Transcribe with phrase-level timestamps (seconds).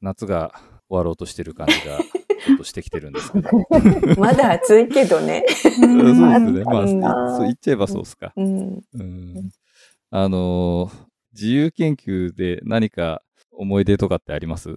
[0.00, 0.52] 夏が
[0.88, 1.98] 終わろうとしてる感じが、
[2.46, 3.48] ちょっとしてきてるんですけど。
[4.20, 5.44] まだ暑いけどね。
[5.48, 6.64] そうですね。
[6.64, 8.32] まあ、うんそう言っちゃえばそうですか。
[8.36, 8.82] うん。
[8.94, 9.50] うん。
[10.10, 13.22] あのー自由研究で何か
[13.52, 14.76] 思い出とかってあります？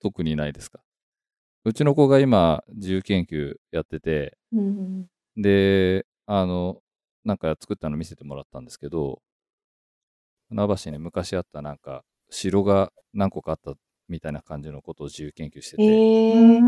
[0.00, 0.80] 特にないですか？
[1.64, 5.06] うちの子が今、自由研究やってて、うん。
[5.36, 6.80] で、あの、
[7.24, 9.22] なんか作ったの見せてもらったんですけど、
[10.48, 12.02] 船橋に昔あったなんか、
[12.34, 13.72] 城が何個かあった
[14.08, 16.60] みたいな感じのことを自由研究してて、ええ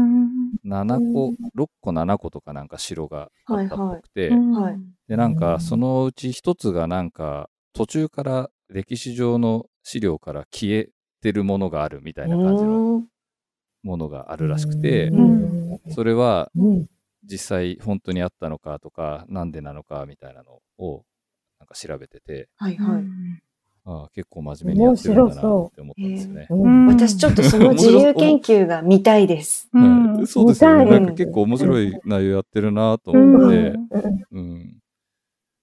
[0.64, 4.80] 7個うん、6個7個とかなんか城があったっぽくて、はい。
[5.08, 10.88] で、なんかそのうち一つがなんか、途中から歴史上の資料から消え
[11.20, 13.06] てるものがあるみたいな感じのうん
[13.82, 15.10] ものがあるらしくて。
[15.10, 15.80] う、ん。
[15.90, 16.86] それはうん。
[17.28, 21.04] 実際本当にあったのかとか、なんでなのかみたいなのを
[21.58, 23.04] なんか調べてて、はいはい。
[23.88, 26.46] ああ結構真面目にやってるんだなって思ったんですよね。
[26.50, 26.68] う。
[26.68, 26.86] ん。
[26.88, 29.68] 私ちょっとその自由研究が見たいです。
[29.72, 30.26] はい。
[30.26, 30.90] そうですよね。
[30.90, 33.36] なんか結構面白い内容やってるなとうん。
[33.36, 33.74] 思って、
[34.32, 34.40] うん。
[34.40, 34.78] うん。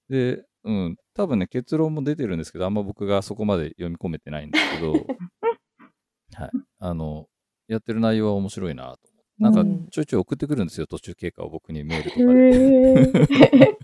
[0.09, 4.93] で、うん、多分ね、結論も出てるんですけど、あんま僕がそこまで読み込めてないんですけど、
[6.35, 6.49] はい。
[6.79, 7.27] あの、
[7.67, 9.03] やってる内容は面白いなと思って。
[9.39, 13.73] なんかうん、ちょいちょい送ってくるんですよ、途中経過を僕にメールとかで。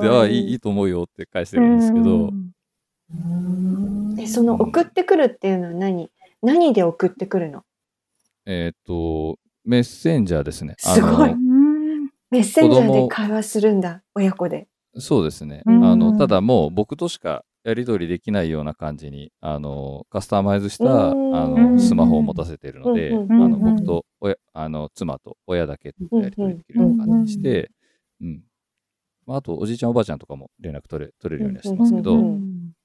[0.00, 2.32] で、ああ、いい、いいと思うよって返してるんですけど、
[4.18, 6.10] え、その送ってくるっていうのは何？
[6.42, 7.64] 何で送ってくるの？
[8.46, 10.74] えっ、と、メッセンジャーですね。
[10.78, 11.30] すごい。
[11.30, 11.36] あの
[12.30, 14.68] メッセンジャーで会話するんだ、親子で。
[14.98, 15.62] そうですね。
[15.66, 15.84] うん。
[15.84, 21.74] あの、ただもう僕としかやり取りできないような感じに、あの、カスタマイズした、あうん。
[21.74, 25.94] の、スマホを持たせてるので、あの、僕と親、あの、妻と親だけや
[26.28, 27.70] り取りできるような感じにして、
[28.20, 28.42] うん。
[29.26, 32.16] まあ、あと、おじいちゃんおばあちゃんとかも連絡取れ、取れるようにはしてますけど、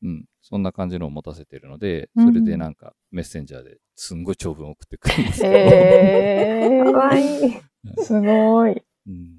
[0.02, 0.26] ううん。
[0.42, 2.26] そんな感じのを持たせてるので、うん。
[2.28, 7.62] それでなんか、メッセンジャーですんごい長文送ってくるんですえ かわい
[7.98, 8.84] すごい。
[9.08, 9.38] うん。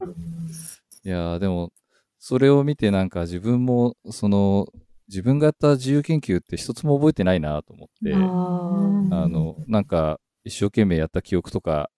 [1.05, 1.73] いやーでも、
[2.19, 4.67] それを見てなんか自分も、その、
[5.09, 11.91] 自分がやった自由研究って一つも覚えてないなと思って、ああの、なんか、一生懸命やった記憶とか、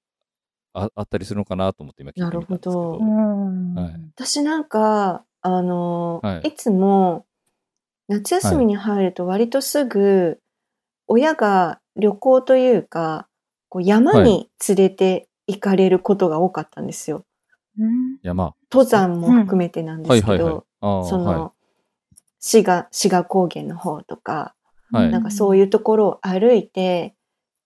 [0.72, 2.98] ああったりするのかなと思って今聞いてみたんですけど。
[2.98, 3.74] なるほうん。
[3.74, 3.94] はい。
[3.94, 6.48] ー私なんか、あの、はい。
[6.48, 7.24] い、つも
[8.08, 10.40] 夏休みに入ると割とすぐ
[11.08, 13.28] 親が旅行というか、
[13.68, 17.24] こう山に連れて行かれることが多かったんですよ。
[17.78, 18.54] うん山。
[18.70, 20.66] 登山も含めてなんですけど、。
[20.80, 21.52] その、は
[22.40, 24.54] 滋賀、滋賀高原の方とか、
[24.92, 24.96] い。
[24.96, 25.10] はい。
[25.10, 27.14] なんかそういうところを歩いて、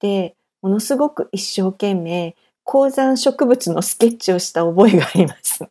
[0.00, 5.64] で、ものすごく一生懸命、高山植物のスケッチをした覚えがあります。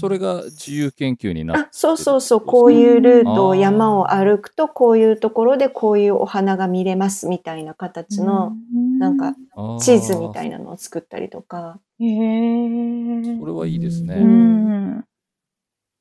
[0.00, 8.52] それが自由研究になってあ、そうそうそう、こういうルートを山を歩くと、こういうところでこういうお花が見れますみたいな形の、
[8.98, 9.36] なんか、
[9.80, 10.56] 地図みたいな。
[10.58, 11.78] なのを作ったりとか。
[12.00, 14.14] へーそれはいいですね。
[14.16, 15.04] うん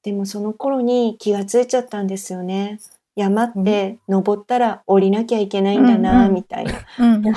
[0.03, 2.79] でもその頃に気がついちゃったんですよね。
[3.15, 6.73] 山って登ったら降りなきゃいけないんだな、うんみたいな。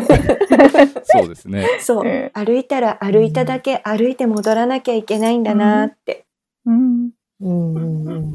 [1.04, 1.66] そうですね。
[1.80, 2.30] そうえ。
[2.34, 6.24] 歩いたら歩いただけ歩いて戻らなきゃいけないんだなって。
[6.64, 8.34] うんうんうんうん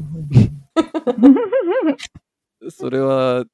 [2.70, 3.44] それは、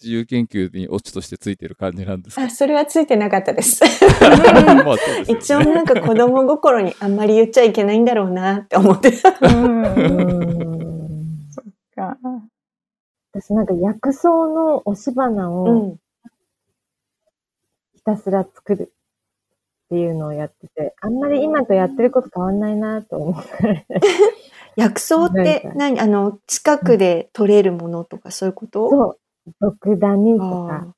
[0.00, 2.42] 自由研究にオチとしてついてる感じなんですか？
[2.42, 3.80] あ、それはついてなかったです。
[3.82, 9.34] ですよね一応なんか子供心にあんまり言っちゃいけないんだろうなって思ってた。
[9.40, 11.40] うんうん
[11.94, 12.18] か
[13.32, 15.96] 私なんか薬草の押し花うを
[18.06, 23.86] たすら作るっていうのをやってて、あんまり今とやってること変わんないなと思って。
[24.76, 26.00] 薬草って何？
[26.00, 28.90] あの、近くで取れるものとかそういうこと？
[28.90, 29.18] そう。
[29.60, 30.94] 毒ダニとあか、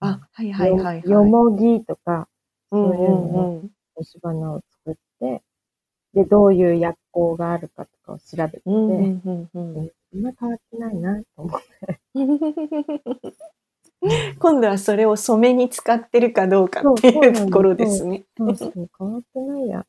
[0.00, 1.10] あ、はいはいはいはい。
[1.10, 2.28] よもぎとか、
[2.72, 5.42] うんそういうのうんうん押し花を作って、
[6.14, 9.22] で、どういう薬効があるかとかを調べて、うんうん
[9.54, 12.00] うんうんそんな変わってないなと思って。
[14.38, 18.24] 今度はそれを染めに使ってるかどうかっていうところですね。
[18.36, 19.84] そうそう、変わってないや。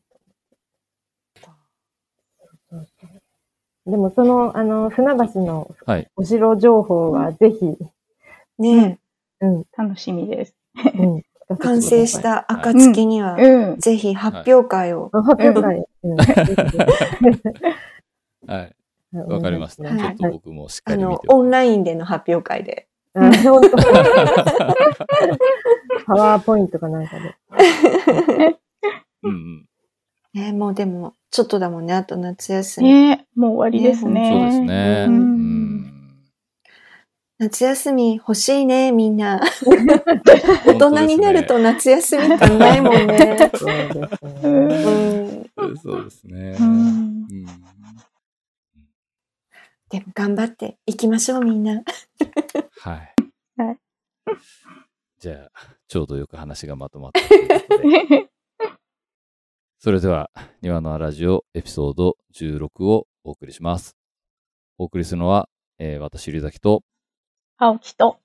[3.86, 6.08] でもその、あの、船橋のはい。
[6.16, 7.78] お城情報はぜひ、
[8.60, 9.00] ね
[9.42, 10.56] うん、楽しみです。
[10.76, 11.18] うん。
[11.18, 11.24] え
[11.58, 13.80] 完成した暁には、うん。
[13.80, 15.10] ぜひ発表会を。
[15.14, 15.84] あ発表会。
[16.04, 16.18] うん。
[18.46, 18.76] はい。
[19.12, 19.90] わかりました。
[19.90, 22.89] はいちょっと僕もしっかあのり見て、オンラインでの発表会で。
[23.16, 23.78] あ本当
[26.06, 27.36] パワーポイントかなんかで。
[29.24, 29.66] うんうん。
[30.34, 32.90] ねもうでも、ちょっとだもんね、あと夏休み。
[32.90, 34.30] ねもう終わりですね。
[34.32, 35.06] そうですね。
[35.08, 35.94] ううんん。
[37.40, 39.40] 夏休み欲しいね、みんな。
[40.66, 43.50] 大人になると夏休み感ないもんね。
[43.56, 45.46] そうですね。
[45.58, 45.78] うん。
[45.78, 46.58] そうですね。
[49.90, 51.84] でも頑張っていきましょう、みんな。
[52.82, 53.16] はい。
[53.58, 53.78] はい
[55.20, 57.20] じゃあ、ちょうどよく話がまとまった。
[59.80, 60.32] それでは、
[60.62, 63.98] 庭のラジオエピソード16をお送りします。
[64.78, 66.84] お送りするのは、えー私、龍崎と、
[67.58, 68.22] 青木と、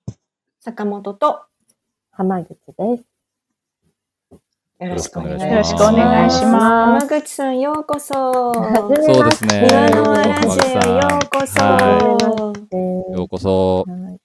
[0.60, 1.46] 坂本と
[2.12, 3.13] 浜口です。
[4.80, 5.50] よろしくお願いします。
[5.50, 8.52] よろしくお願いします浜口さん、ようこそ。
[8.52, 9.66] そうですね。
[9.68, 11.60] 庭のラジオへようこそ。
[11.60, 12.76] はで
[13.16, 13.84] ようこそ。
[13.86, 14.20] はい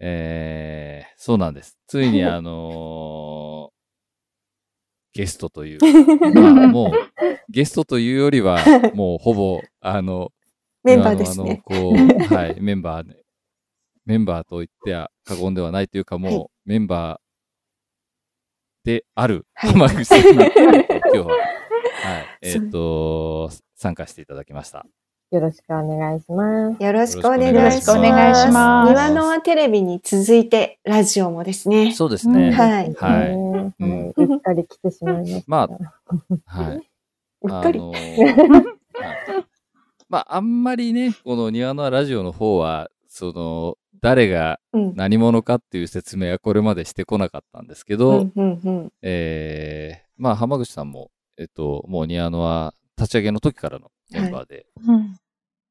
[0.00, 1.76] えー、そうなんです。
[1.86, 3.78] ついに あのー
[5.12, 5.80] ゲストという、
[6.32, 6.92] まあもう、
[7.48, 8.58] ゲストというよりは、
[8.94, 10.30] もうほぼ、あの、
[10.84, 11.62] メンバーですね。
[11.66, 11.92] あの、こ
[12.30, 13.24] う、はい、メンバーで、
[14.04, 17.27] メンバーと言っては過言ではないというか、もう、はいメンバー
[18.88, 21.36] である、はい浜口さんに、 今日は、はい、
[22.40, 24.86] えっ、と、参加していただきました。
[25.30, 26.82] よろしくお願いします。
[26.82, 28.50] よろしくお願いします。
[28.50, 31.92] ます庭の輪テレビに続いて、ラジオもですね。
[31.92, 32.48] そうですね。
[32.48, 32.94] うんはい。
[32.94, 35.44] はいねうんうっかり来てしまいました。
[35.46, 35.68] ま
[36.46, 36.90] はい。
[37.42, 37.78] うっかり。
[37.78, 38.04] あのはい
[40.08, 44.94] まあ、あんまりね、この庭のラジオの方は、その、誰がうん。
[44.94, 48.30] 何者かっていう説明はこれまでしてこなかったんですけうど。
[49.02, 55.16] えー、まあ、浜口さんも、えっと、もう庭のは立ち上げの時からのメンバーで、うん。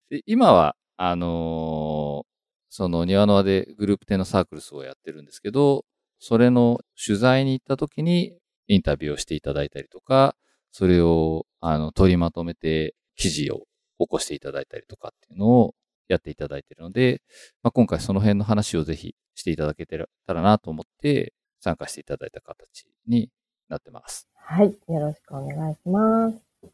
[0.10, 2.38] で今は、あのー
[2.70, 5.86] その庭の輪でグループ展のサークルスをやってるんですけど、
[6.20, 8.38] それの取材に行った時に
[8.68, 10.36] インタビューをしていただいたりとか、
[10.72, 13.62] それを、あの、取りまとめて記事を
[14.00, 15.74] 起こしていただいたりとかっていうのを
[16.08, 17.22] やっていただいているので、
[17.64, 19.98] まあ、今回その辺の話をぜひしていただけた
[20.34, 23.30] らなと思って参加していただいた形に
[23.70, 24.28] なってます。
[24.36, 24.78] はい。
[24.88, 26.34] よろしくお願いします。
[26.34, 26.72] よ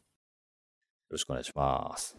[1.10, 2.16] ろしくお願いします。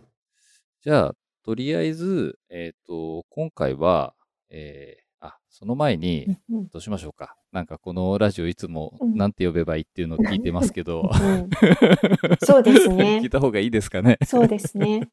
[0.82, 4.14] じゃあ、とりあえず、えっ、と、今回は、
[4.50, 7.36] えー、あ、その前に、うんどうしましょうか。
[7.52, 11.50] なんかこのラジオいつもうんなんて呼べばいいっていうのを聞いてますけど、うん
[12.44, 14.18] そうですね聞いた方がいいですかね。
[14.26, 15.10] そうですね。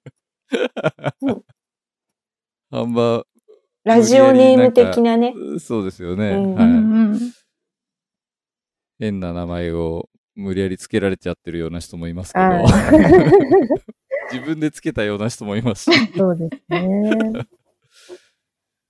[2.75, 3.23] あんま、
[3.85, 5.35] ラジオネーム的なね。
[5.59, 6.31] そうですよね。
[6.31, 6.67] うんうはい。
[6.69, 7.33] ん。
[8.99, 12.63] 変な名前を無理やりつけられちゃってるような人もいますけど、は
[14.33, 16.13] 自分でつけたような人もいますし。
[16.17, 17.47] そうですね。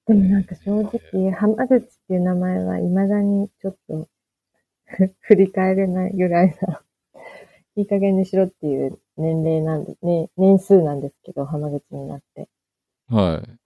[0.07, 4.09] でもなんか正直、浜口っていう名前は未だにちょっと
[5.23, 6.83] 振り返れないぐらいな、
[7.75, 12.49] いい加減にしろっていう年齢なんで、ね、年数なんですけど、浜口になって。
[13.09, 13.62] はい。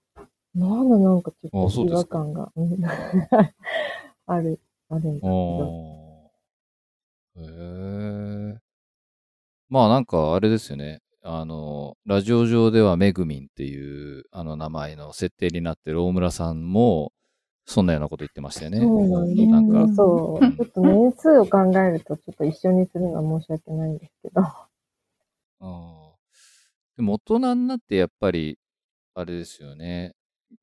[0.57, 2.79] なんだなんかちょあっと違和感がうん
[4.25, 4.59] ある、
[4.89, 6.31] あるんですけど。
[7.37, 8.57] へえ。
[9.69, 11.01] まあなんかあれですよね。
[11.21, 17.11] あの、ラジオ上ではめぐみんっていうあの名前の設定になってる大村さんも、
[17.65, 18.79] そんなようなこと言ってましたよね。
[18.79, 19.07] そう
[19.47, 20.45] なんか、そう。
[20.45, 24.41] うんちょっと年数を考えると、ちょっと一緒にするのは申し訳ないんですけど。
[24.41, 26.07] あー
[26.95, 28.57] でも大人になってやっぱり、
[29.13, 30.13] あれですよね。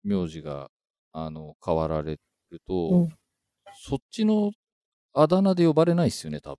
[0.03, 0.71] 名字が、
[1.13, 2.19] あの、変わられ
[2.51, 3.09] ると、うん
[3.77, 4.53] そっちの
[5.15, 6.59] あだ名で呼ばれないですよね、多分。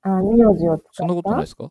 [0.00, 1.70] あ、名字を使そんなことないですか？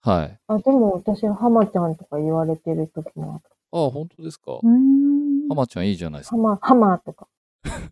[0.00, 0.40] はい。
[0.48, 3.44] あ、でも私は浜ちゃんとか言われてる時もある。
[3.70, 4.58] ああ、本当ですか？
[4.60, 5.48] うん。
[5.48, 6.36] 浜ちゃんいいじゃないですか？
[6.36, 7.28] 浜、浜とか。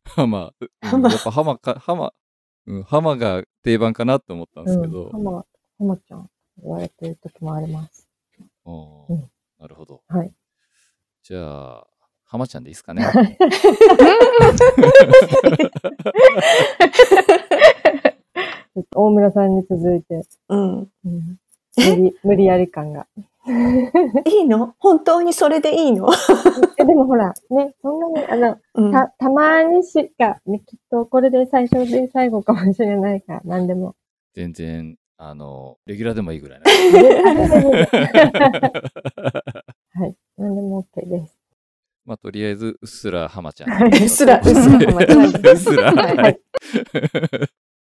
[0.04, 0.52] 浜。
[0.60, 2.12] うん浜やっぱ浜か、浜、
[2.66, 5.08] うん、浜が定番かなって思ったんですけうど。
[5.08, 5.44] ん、浜、
[5.78, 6.28] 浜ちゃん
[6.60, 8.08] 言われてる時もあります。
[8.64, 9.30] あーうん
[9.60, 10.02] なるほど。
[10.08, 10.32] はい。
[11.22, 11.86] じゃあ、
[12.24, 13.06] 浜ちゃんでいいですかね。
[18.94, 20.80] 大村さんに続いて、うん。
[20.80, 21.36] うん、
[21.76, 23.06] 無理、無理やり感が。
[24.26, 24.74] いいの？
[24.78, 26.08] 本当にそれでいいの？
[26.78, 28.92] え、でもほら、ね、そんなに、あの、うん。
[28.92, 33.94] た、たまにしか、ね、きっとこれで最初で最後かもしれないから、何でも。
[34.34, 36.64] 全然、あの、レギュラーでもいいぐらいな。
[40.36, 40.48] はい。
[40.48, 41.38] 何でも OK です。
[42.04, 43.70] まあ、とりあえず、うっすら浜ちゃん。
[43.70, 45.24] はいうっすら、うっすら浜ちゃん。
[45.26, 45.92] うっすら。
[45.92, 46.40] はいはい。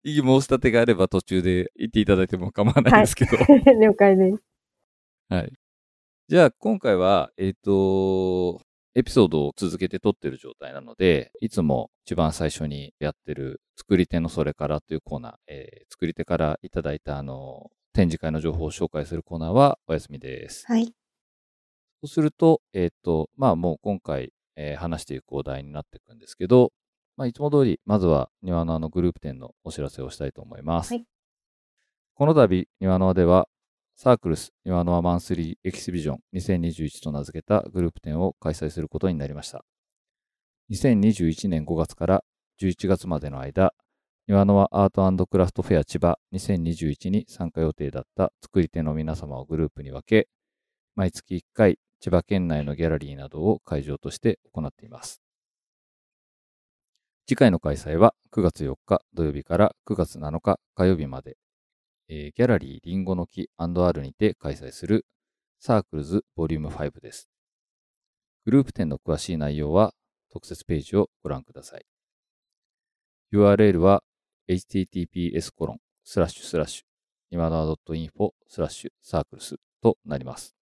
[0.04, 3.38] 異議申し立てがあれば途中で言っていただいても構わないですけど。
[3.80, 4.44] 了解です。
[5.30, 5.54] はい。
[6.28, 8.62] じゃあ、今回は、えっ、と、
[8.96, 20.66] エピソードを続けて撮ってる状態なので、いつも一番最初にやってる作り手のそれからというコーナー、えー作り手からいただいたあの、展示会の情報を紹介するコーナーはお休みです。
[20.68, 20.94] はい。
[22.02, 26.72] そうすると、えっ、と、まあもう今回、えー話していくお題になっていくんですけど、
[27.18, 30.94] まあいつも通り、まずは庭のあのグループ展のお知らせをしたいと思います。
[30.94, 31.06] はい
[32.20, 33.48] この度、庭の輪では、
[33.96, 39.64] サークルス庭の輪マンスリーエキシビジョン2021と名付けたグループ展を開催することになりました。
[40.70, 42.24] 2021年5月から
[42.62, 43.74] 11月までの間、
[44.28, 50.28] 庭の輪アートクラフトフェア千葉2021に参加予定だった作り手の皆様をグループに分け、
[50.96, 55.22] 毎月1回千葉県内のギャラリーなどを会場として行っています。
[57.28, 61.38] 次回の開催は9月4日土曜日から9月7日火曜日まで、
[62.08, 65.06] えーギャラリーリンゴの木 &R にて開催する
[65.60, 67.30] サークルズボリューム5です。
[68.46, 69.94] グループ展の詳しい内容は
[70.32, 71.86] 特設ページをご覧ください。
[73.34, 74.04] URL は
[74.48, 76.84] https コロンスラッシュスラッシュ
[77.30, 80.59] 今の .info スラッシュサークルスとなります。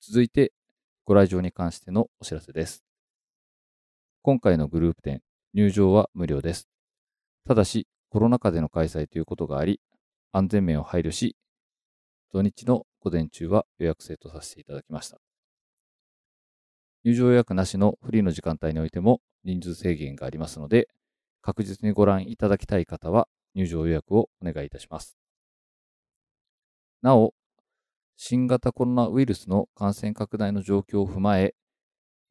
[0.00, 0.52] 続いて、
[1.04, 2.84] ご来場に関してのお知らせです。
[4.22, 5.22] 今回のグループ展、
[5.54, 6.68] 入場は無料です。
[7.46, 9.80] ただし、コロナ禍での開催ということがあり、
[10.32, 11.36] 安全面を配慮し、
[12.32, 15.18] 土日の午前中は予約制とさせていただきました。
[17.04, 20.88] 入場予約なしのフリーの時間帯においても人数制限がありますので、
[21.42, 25.16] 確実にご覧いただきたい方は入場予約をお願いいたします。
[27.02, 27.32] なお、
[28.20, 31.54] 新型コロナウイルスの感染拡大の状況を踏まえ、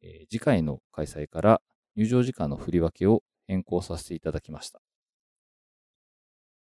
[0.02, 1.62] え次回の開催から
[1.96, 4.82] 入場時間の振り分けを変更させていただきました。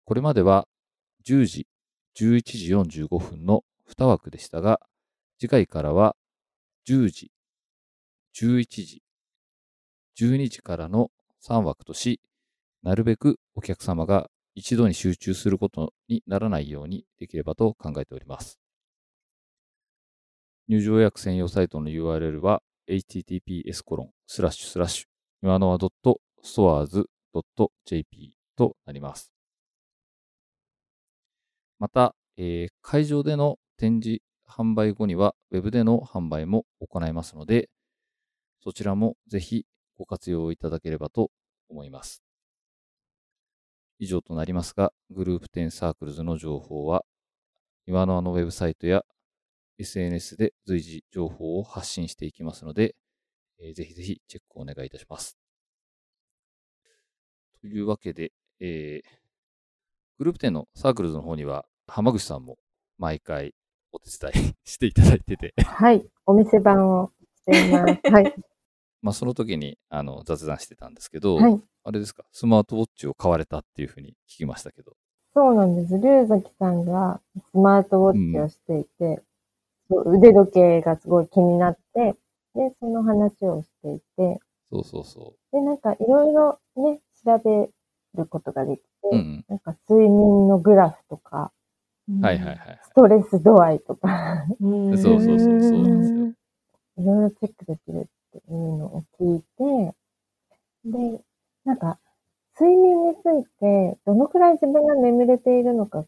[0.07, 0.67] これまでは
[1.27, 1.67] 10時、
[2.17, 3.63] 11時45分の
[3.95, 4.81] 2枠でしたが、
[5.39, 6.17] 次回からは
[6.89, 7.31] 10時、
[8.35, 9.03] 11時、
[10.19, 11.11] 12時からの
[11.47, 12.23] 3枠とし、
[12.83, 18.59] なるべくお客様が一度に集中することにならないようにできればと考えております。
[20.71, 25.07] 入場予約専用サイトの URL は https コロンスラッシュスラッシュ
[25.43, 25.79] 今のは
[26.45, 27.05] .stores.jp
[28.57, 29.33] となります。
[31.81, 37.69] また、えー会場での展示販売後には Web での販売も行いますので、
[38.63, 39.67] そちらもぜひ
[39.99, 41.33] ご活用いただければと
[41.69, 42.23] 思います。
[43.99, 47.05] 以上となりますが、グループ10サークルズの情報は、
[47.87, 49.03] 今のあのウェブサイトや
[49.81, 52.95] SNS で随時情報を発信していきますので、
[53.61, 55.37] えーぜひぜひチェックをお願いいたします。
[57.61, 59.21] というわけで、えー
[60.19, 62.59] グループ10のサークルズの方には、浜口さんも
[62.99, 63.55] 毎回
[63.91, 66.05] お手伝い していただいてて、はい。
[66.27, 68.01] お店番をしています。
[68.13, 68.35] はい。
[69.01, 71.61] まあその時にあの雑談してたんですけど、はい。
[71.85, 74.95] あれですか、スマートウォッチを買われたっていうふうに聞きましたけど。
[75.33, 75.99] そうなんです。
[75.99, 77.23] 龍崎さんが
[77.53, 79.25] スマートウォッチをしていて、そう
[79.97, 82.17] 腕時計がすごい気になって、
[82.55, 84.41] で、その話をしていて、
[84.73, 87.71] そうそうそで、なんかいろいろね、調べ
[88.15, 89.17] ることができて、う。
[89.17, 91.53] うんなんか睡眠のグラフとか、
[92.09, 92.21] うん。
[92.25, 92.81] はいはいはい。
[92.83, 96.33] ストレス度合いとか、うんそうそうそうそうなんですよ。
[96.99, 99.95] いろいろチェックできるっていうのを聞いて、
[100.85, 101.21] で、
[101.65, 101.99] なんか、
[102.59, 106.05] 睡眠について、どのくらい自分が眠れているのか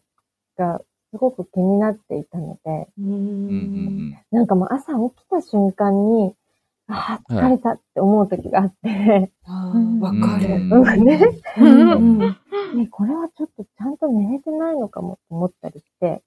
[0.57, 0.81] が、
[1.13, 4.17] すごく気になっていたので、ううん。
[4.31, 6.33] なんかもう朝起きた瞬間に、
[6.87, 10.55] ああ、疲れたって思う時があって、あうんーわかる。
[10.55, 11.05] うんうん。
[11.05, 11.19] ね、
[11.59, 12.17] うん。
[12.17, 16.23] ね、これはちょっとちゃんと寝れてないのかもって思ったりして、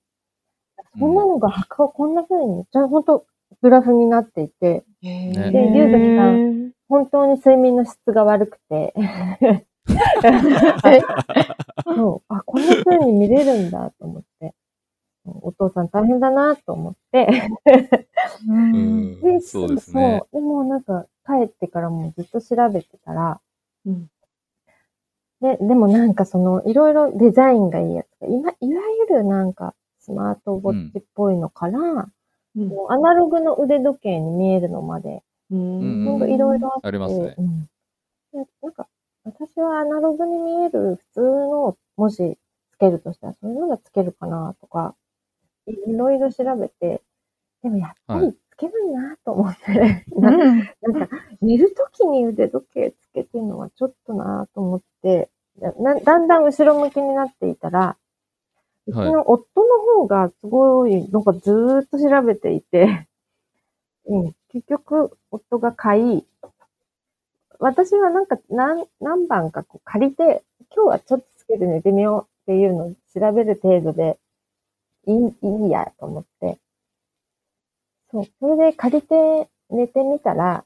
[1.01, 3.27] そんなのがここんな風に、ちゃんと本当
[3.63, 5.33] グラフになっていて、へね。
[5.49, 8.95] ーで龍崎さん本当に睡眠の質が悪くて、
[11.85, 14.55] そう、あ、こんな風に見れるんだと思って、
[15.43, 17.29] お父さん大変だなと思って、
[18.49, 19.21] うん。
[19.21, 20.23] でそうですね。
[20.33, 20.43] そう。
[20.43, 23.41] でもなんか帰ってからもずっと調べてたら、
[23.85, 24.11] うん。
[25.41, 32.69] で、でもなんかその、いろいろデザインがいいやつが、いわいわゆるなんかスマートウォッチっぽいのから、うん。
[32.69, 36.05] もうアナログの腕時計に見えるのまで、うん。
[36.05, 37.35] ほんといろいろあって、ありますね。
[37.39, 37.69] うん。
[38.33, 38.89] でなんか、
[39.25, 42.39] 私はアナログに見える普通のをもし
[42.73, 44.95] つけるとしたら、そういうのがつけるかなとか、
[45.67, 47.03] いろいろ調べて、
[47.63, 51.09] でもやっぱりつけないなと思って、ななんか、
[51.43, 55.31] 寝るときに腕時計つけてるのはちょっとなと思って、
[55.79, 57.97] なだんだん後ろ向きになっていたら、
[58.87, 63.09] うちはいの夫の方がすごい、なんかずーっと調べていて、
[64.07, 66.27] うん、結局、夫が買い、
[67.59, 70.45] 私はなんか何何番かこう借りて、
[70.75, 74.19] 今日はちょっとつけて寝てみようっていうのを調べる程度で、
[75.07, 75.17] いい、
[75.65, 76.59] いいやと思って。
[78.11, 78.27] そう。
[78.41, 80.65] それで借りて寝てみたら、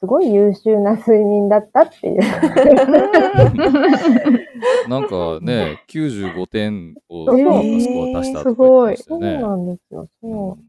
[0.00, 2.20] すごい優秀な睡眠だったっていう。
[4.88, 7.34] なんかね、95点をスコ
[8.16, 9.20] ア出したとか言ってましたそう。
[9.20, 10.08] なんですよ。
[10.20, 10.52] そう。
[10.52, 10.68] うん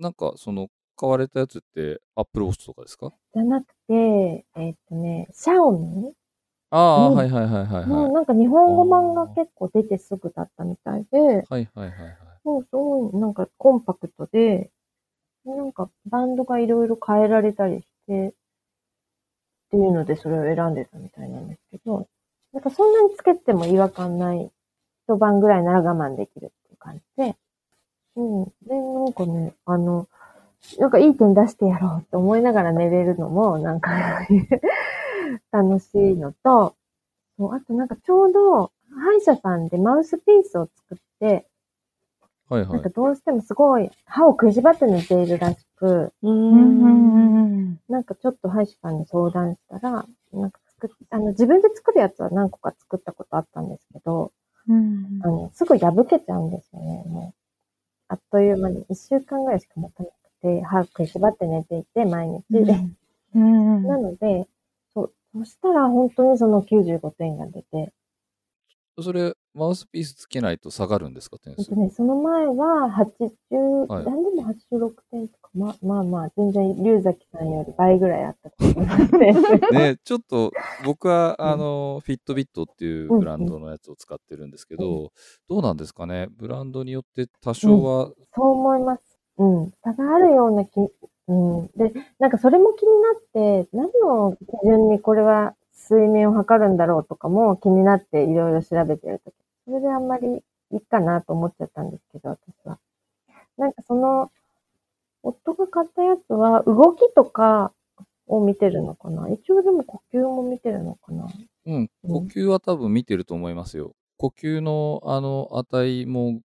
[0.00, 3.12] なんか、その、買われたやつって、アップルウォッチとかですか？
[3.34, 6.14] じゃなくて、えっとね、シャオミ
[6.70, 7.88] ああ、うんはいはいはいはいはい。
[7.88, 11.90] のなんか日本語版が結構出てすぐだったみたいで、はいはいはいはい。
[12.44, 14.70] そうそう、なんかコンパクトで、
[15.44, 18.32] なんかバンドがいろいろ変えられたりして、っ
[19.70, 22.08] ていうのでそれを選んでたみたいなんですけど、
[22.52, 24.50] なんかそんなにつけても違和感ない
[25.06, 27.36] 一晩ぐらいなら我慢できるっていう感じで、
[28.16, 28.44] うん。
[28.66, 30.08] で、なんかね、あの、
[30.78, 33.90] なんかいい点出してやろうって思いながら寝れるのも、なんか
[35.52, 36.74] 楽しいのと、
[37.36, 41.46] そうあとなんかちょうど歯医者さんでマウスピースを作って、
[42.48, 42.88] はいはいなんか。
[42.88, 47.80] どうしてもすごい歯をくじばって寝ているらしく、ううんうんん。
[47.88, 54.32] なんかちょっと歯医者さんに相談したら、なんか作っあの、自分で作るやつは何個か作ったことあったんですけど、
[54.68, 57.38] うんあの、すぐ破けちゃうんですよね、もう。
[58.08, 62.44] あっという間に、一週間ぐらいしか持たなくて、歯くじばって寝ていて、毎日。
[63.34, 63.82] うん。
[63.84, 64.48] なので、
[64.94, 67.92] そう、そしたら本当にその95点が出て、
[69.00, 71.60] それ、マウスピースつけないと下がるんですか、点数？
[71.60, 71.76] えっと。
[71.76, 74.04] ね、その前は80、はい。
[74.04, 79.32] 何でも86点とか、まあまあまあ、全然龍崎さんより倍ぐらいあったと思いますね。
[79.70, 80.50] ね、ちょっと、
[80.84, 81.46] 僕は、うん。
[81.46, 85.12] あの、フィットビットっていうブランドのやつを使ってるんですけど、
[85.48, 86.26] どうなんですかね？
[86.36, 89.07] ブランドによって多少は、そう思います。
[89.38, 89.72] うん。
[89.82, 90.80] 差があるような気、
[91.28, 91.66] うん。
[91.76, 95.54] で、なんかそれも気になって、何を基準にこれは
[95.90, 99.34] 睡眠を測るんだろうとかも気になっていろいろ調べてるとき。
[99.64, 100.42] それであんまり
[100.72, 102.78] いいかなと思っちゃったんですけど、私は。
[103.56, 104.30] なんかその、
[105.22, 107.72] 夫が買ったやつは動きとか
[108.26, 109.28] を見てるのかな？
[109.30, 111.26] 一応でも呼吸も見てるのかな？
[111.66, 113.94] うん、呼吸は多分見てると思いますよ。
[114.16, 116.40] 呼吸の、あの、値も、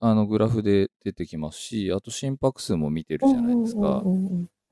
[0.00, 4.02] あの、グラフで出てきますし、あと心拍数も見てるじゃないですか。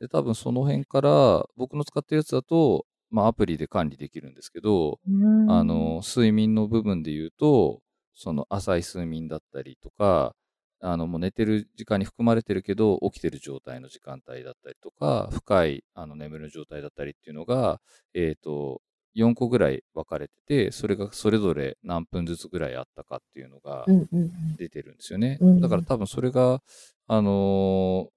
[0.00, 5.50] で、多分その辺から、僕の使ってるやつだと、まあ、アプリで管理できるんですけど、うん。
[5.50, 7.80] あの、睡眠の部分で言うと、
[8.14, 10.34] その浅い睡眠だったりとか、
[10.80, 17.80] あの、もう寝てる時間に含まれてるけど、起きてる状態の時間帯だったりとか、深い、あの、眠る状態だったりっていうのが、
[18.14, 18.82] えっ、と、
[19.16, 25.38] 4個ぐらい分かれてて、それがそれぞれ何分ずつぐらいあったかっていうのがうんうんうん出てるんですよね。
[25.40, 26.62] うんだから多分それが、
[27.09, 28.16] あのー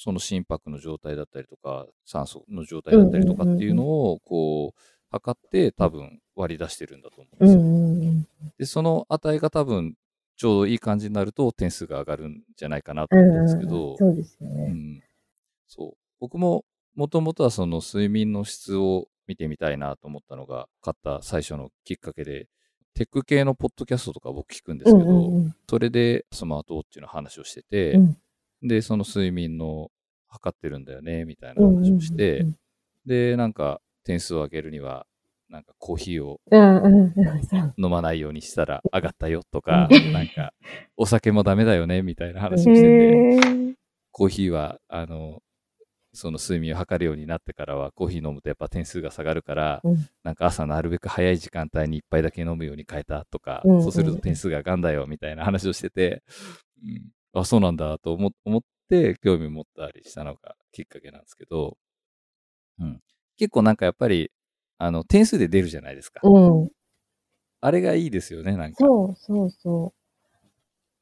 [0.00, 4.80] その心拍の状態だったりとか、酸素の状態だったりとかっていうのを、こう、
[5.10, 7.60] 測って多分割り出してるんだと思うんですよ。
[7.60, 9.94] うんうんうんで、その値が多分、
[10.36, 14.68] ちょうどいい感じになると点数が上がるんじゃないかなと思うんですけど、そうですようね。
[14.68, 15.02] ん
[15.66, 15.98] そう。
[16.20, 22.48] 僕も、もともとはその睡眠の質を見てみたいなと思ったのが、買った最初のきっかけで、
[22.94, 25.56] テック系のポッドキャストとか僕聞くんですけど、うんうんうん。
[25.68, 28.18] それでスマートウォッチの話をしてて、うん。
[28.66, 29.90] で、その睡眠の
[30.26, 32.56] 測ってるんだよね、みたいな話をして、うん
[33.06, 35.06] で、なんか点数を上げるには、
[35.48, 36.40] なんかコーヒーを
[37.78, 40.12] 飲まないようにしたら上がったよとか、うん。
[40.12, 40.52] なんか、
[40.96, 43.76] お酒もダメだよね、みたいな話うんをしてて、
[44.12, 45.42] コーヒーは、あの、
[46.18, 56.22] その睡眠を測るようになってからは、コーヒー飲むとやっぱ点数が下がるから、うんなんか朝なるべく早い時間帯に一杯だけ飲むように変えたとか、うんそうすると点数が上がんだよ、みたいな話をしてて、
[56.84, 61.76] うん、あ、そうなんだと思思って興味持ったりしたのがきっかけなんですけど、
[62.80, 63.00] うん。
[63.36, 64.30] 結構なんかやっぱり、
[64.78, 66.20] あの、点数で出るじゃないですか。
[66.22, 66.68] うん。
[67.60, 68.76] あれがいいですよね、なんか。
[68.78, 69.92] そうそうそ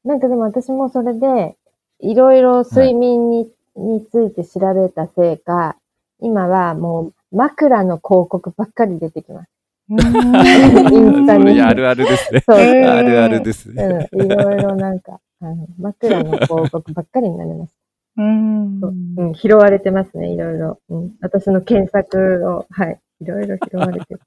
[0.03, 0.07] う。
[0.07, 1.57] なんかでも私もそれで、
[1.99, 5.77] いろいろ睡眠に,、について調べたせいか、
[6.19, 9.49] 今はもう枕の広告ばっかり出てきます。
[9.89, 12.41] インスタにあるあるですね。
[12.41, 14.09] そうへーあるあるですね。
[14.11, 17.75] うん、いろいろなんか、あの枕の広告ばっかりになります。
[18.17, 20.79] うんそううん、拾われてますね、いろいろ。
[20.89, 24.21] うん、私の検索を、はい、いろいろ拾われてる。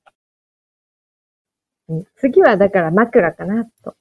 [1.88, 3.96] うん、次はだから枕かな、と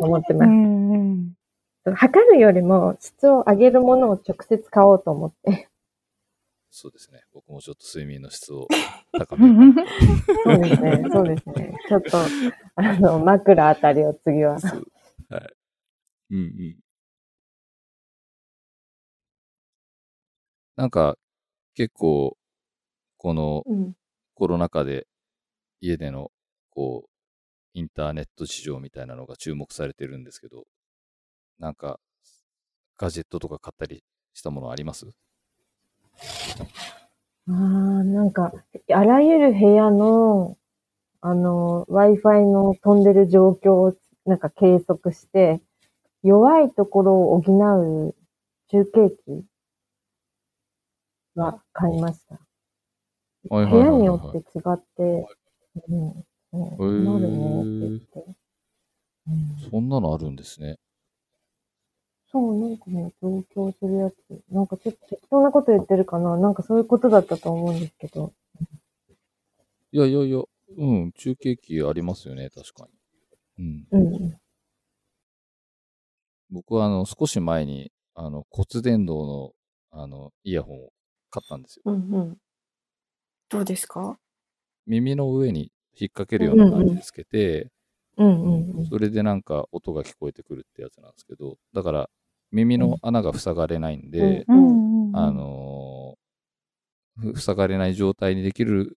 [0.00, 0.50] 思ってうます。
[0.50, 1.39] んうん
[1.84, 5.68] 測るよりも質を上げるものを直接買おうと思って。
[6.70, 7.22] そうですね。
[7.32, 8.68] 僕もちょっと睡眠の質を
[9.18, 9.74] 高め
[10.44, 11.74] そうですね、そうですね。
[11.88, 12.18] ちょっと、
[12.76, 14.54] あの、枕あたりを次は。
[14.54, 14.62] はい。
[16.30, 16.76] うんうん。
[20.76, 21.16] なんか、
[21.74, 22.36] 結構、
[23.16, 23.94] このうん。
[24.34, 25.06] コロナ禍で
[25.80, 26.30] 家での、
[26.70, 27.10] こう、
[27.74, 30.64] インターネット市場みたいなのが注目されてるんですけど、
[31.60, 32.00] なんか、
[32.96, 35.06] ガジェットとか買ったりしたものあります？
[37.48, 38.52] ああ、なんか、
[38.92, 40.56] あらゆる部屋の、
[41.20, 43.94] あの、Wi-Fi の飛んでる状況を、
[44.24, 45.60] なんか計測して、
[46.22, 48.14] 弱いところを補う
[48.70, 49.44] 中継機
[51.34, 52.40] は買いました。
[53.50, 55.26] 部屋によって違って、
[55.88, 56.24] うん、
[56.78, 58.24] うん、なるねって言って。
[59.28, 60.78] うんそんなのあるんですね。
[62.32, 64.14] そう、なんかね、上京するやつ。
[64.50, 68.32] なんかちょっと適当なこと言ってるかななんかそういうことだったと思うんですけど。
[69.92, 70.42] いやいやいや、
[70.78, 72.88] うん、中継機ありますよね、確か
[73.58, 73.86] に。
[73.92, 74.00] うん。
[74.00, 74.40] うん。
[76.50, 79.52] 僕はあの、少し前に、あの、骨伝導の、
[79.90, 80.92] あの、イヤホンを
[81.30, 81.82] 買ったんですよ。
[81.86, 82.36] うんうん。
[83.48, 84.18] どうですか？
[84.86, 87.70] 耳の上に引っ掛けるような感じでつけて、
[88.16, 88.86] うんうんうん。
[88.86, 92.10] それでなんか音が聞こえてくるってやつなんですけど、だから
[92.52, 95.16] 耳の穴が塞がれないんで、うんうんうん。
[95.16, 96.20] あのー
[97.34, 98.96] ふ塞がれない状態にできる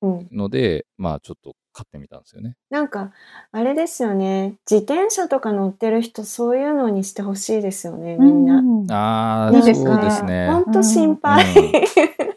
[0.00, 0.28] うん。
[0.32, 2.56] ので、まあちょっと買ってみたんですよね。
[2.70, 3.12] なんか、
[3.52, 4.54] あれですよね。
[4.70, 8.58] 自転車とか乗ってる人、そういうのにしてほしいですよね、みんな。
[8.58, 10.48] うんああ、そうですね。
[10.50, 11.44] ほんと心配。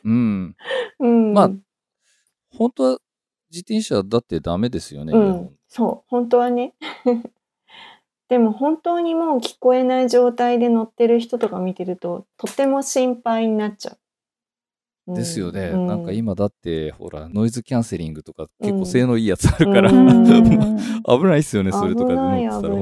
[0.03, 0.55] うん。
[0.99, 1.33] うん。
[1.33, 1.51] まあ
[2.49, 2.97] 本当は
[3.51, 5.13] 自転車だってダメですよね。
[5.67, 6.73] そう、本当はね。
[8.29, 13.97] でも本当にもう聞こえない状態で乗ってる人とか見てると、とても心配になっちゃう。
[15.07, 20.25] うんですよね、うんなんか今だって、ほら、ノイズキャンセリングとか結うん構性能いいやつあるから、うん
[21.07, 22.75] 危ないっすよね、それとかで危ない乗ってたら。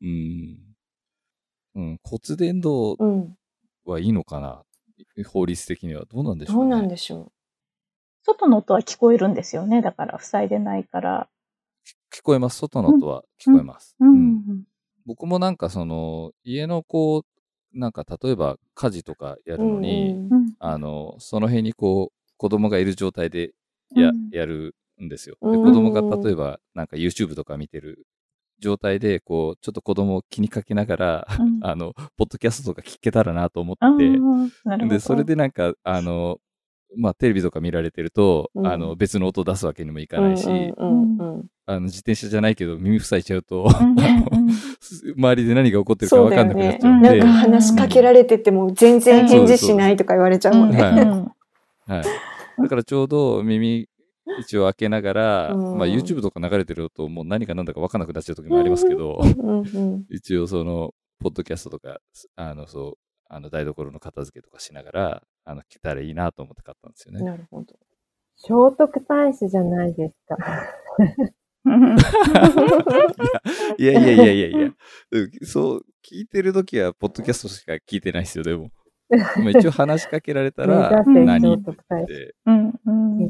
[0.00, 0.58] うん。
[1.74, 2.00] うん。
[2.04, 3.36] 骨伝導うん。
[3.84, 4.62] はいいのかな？
[5.26, 6.04] 法律的には。
[6.04, 6.70] どうなんでしょどううね。
[6.70, 7.32] なんでしょ
[8.22, 9.82] 外の音は聞こえるんですよね。
[9.82, 11.28] だから、塞いでないから。
[12.12, 12.58] 聞こえます？
[12.58, 13.96] 外の音は聞こえます。
[14.00, 14.64] ううんん。
[15.06, 17.18] 僕もなんかその、家のこ
[17.74, 19.58] う、なんか例えば家事とかやう。
[19.58, 20.16] るのに。
[20.60, 23.52] あの、その辺にこう、子供がいる状態で
[23.94, 25.36] や、うんやるんですよ。
[25.42, 28.06] で、うん子供が例えばなんか YouTube とか見てる
[28.60, 34.20] 状態で、こう、ちょっと子供を気にかけながら、うん あの、ポッドキャストとか聞けたらなと思って。
[34.88, 36.38] で、それでなんか、あの、
[36.96, 38.66] まあ、テレビとか見られてると、うん。
[38.66, 43.68] あの、別の音出すわけにもいかないし、うんうんうんあの、自転車じゃないけど耳塞いちゃうと、
[45.16, 46.78] 周りで何が起こってるかそうだよわかんなくなっね。
[46.80, 50.82] ちゃうんで、なんか話しかけられてても全然返事しないとか言われちゃうもんね。
[50.82, 51.02] はい。
[51.02, 51.08] うん。
[51.86, 52.04] はい。
[52.62, 53.86] だからちょうど耳、
[54.40, 60.04] 一応開けながら、うんまあ YouTube とか流れてるともう何か何だか分かんなくなっちゃう時もありますけど、うんうん。
[60.08, 61.98] 一応その、ポッドキャストとか、
[62.36, 62.98] あの、そう、
[63.28, 67.22] あの、台所の片付けとかしながら、あの、来たらいいなと思って買ったんですよね。
[67.24, 67.74] なるほど。
[68.36, 70.36] 聖徳太子じゃないですか。
[71.64, 71.96] う ん
[73.78, 74.58] いやいやいやいやいや、
[75.10, 78.70] うんそう、聞いてる時は、ポッドキャストしか聞いてないですよ、でも。
[79.10, 81.58] まあ一応話しかけられた目ら、何っ。
[82.06, 82.34] て。
[82.44, 83.26] うんうんうんう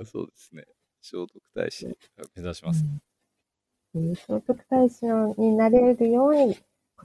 [0.00, 0.64] ん、そうですね。
[1.02, 1.96] 聖徳太子、目
[2.36, 2.84] 指します。
[3.94, 6.56] うん聖徳太子のになれるように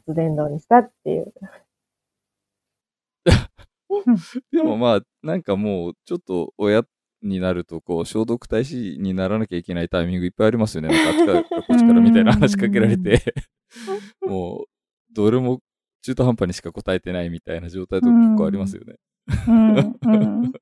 [0.05, 1.31] 骨伝導にしたっていう。
[4.51, 6.83] でもまあ、なんかもう、ちょっと親
[7.21, 10.89] になると、こう、聖徳太子にならなきゃいけないタイミングいっぱいありますよね。
[10.89, 13.21] なんかあっちから、こっちからみたいな話しかけられて、
[14.25, 14.65] もう、
[15.13, 15.59] どれも
[16.03, 18.95] 中途半端にしか答えてないみたいな状態とか結構ありますよね。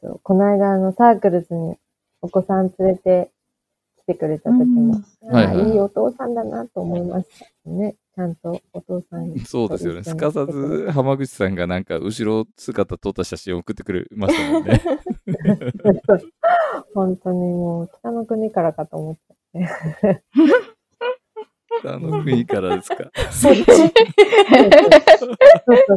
[0.00, 1.76] そうこの間、あの、サークルズに
[2.20, 3.30] お子さん連れて
[4.06, 7.26] 来てくれた時も、うんはいはいいいお父さんだなと思いまし
[7.64, 7.96] たね。
[8.14, 9.40] ちゃんとお父さんに。
[9.44, 10.04] そうですよね。
[10.04, 14.80] すかさず、浜口さんがなんか、後ろ姿撮った写真を送ってくれましたもんね。
[16.94, 19.22] 本当にもう、北の国からかと思って。
[21.84, 23.10] あの国からですか？
[23.32, 23.64] そっち。
[23.64, 23.88] そうそう
[25.76, 25.94] そ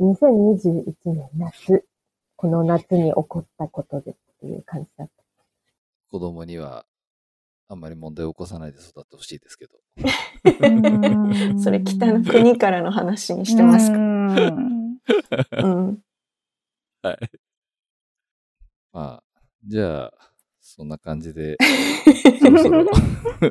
[0.00, 0.04] う。
[0.14, 1.84] 2021年夏、
[2.36, 5.21] この夏に起こったことでっていう感じだった。
[6.12, 6.84] 子供には、
[7.68, 9.78] あんまり問題を起こさないで育ってほしいですけど。
[10.60, 10.66] う
[11.54, 13.96] んそれ北の国からの話にしてますか？
[13.96, 14.98] うん
[15.62, 16.02] うん。
[17.00, 17.30] はい。
[18.92, 19.24] まあ、
[19.64, 20.12] じゃあ、
[20.60, 21.56] そんな感じで、
[22.42, 22.84] そろそろ、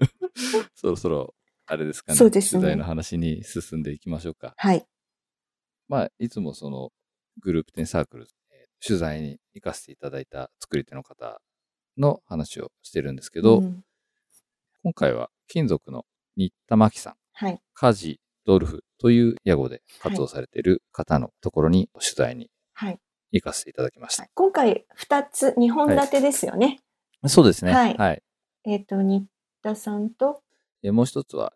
[0.76, 1.34] そろそろ、
[1.66, 2.18] あれですかね。
[2.18, 4.54] そうですね取材の話に進んでいきましょうか。
[4.56, 4.86] はい。
[5.88, 6.92] まあ、いつもその、
[7.40, 11.42] グループ10サークル、えー取材に行かせていただいた作り手の方
[11.98, 13.84] の話をしてるんですけど、うん
[14.84, 17.62] 今回は金属の新田真紀さん、はい。
[17.76, 23.00] カジドルフという屋号で活動されている方のところに取材にはい。
[23.32, 24.26] 行かせていただきました。
[24.34, 26.80] 今回、二つ、二本立てですよね。
[27.28, 27.74] そうですね。
[27.74, 28.24] はいはい。
[28.66, 29.28] えっ、と、新
[29.62, 30.42] 田さんと、
[30.82, 31.54] でもう一つは、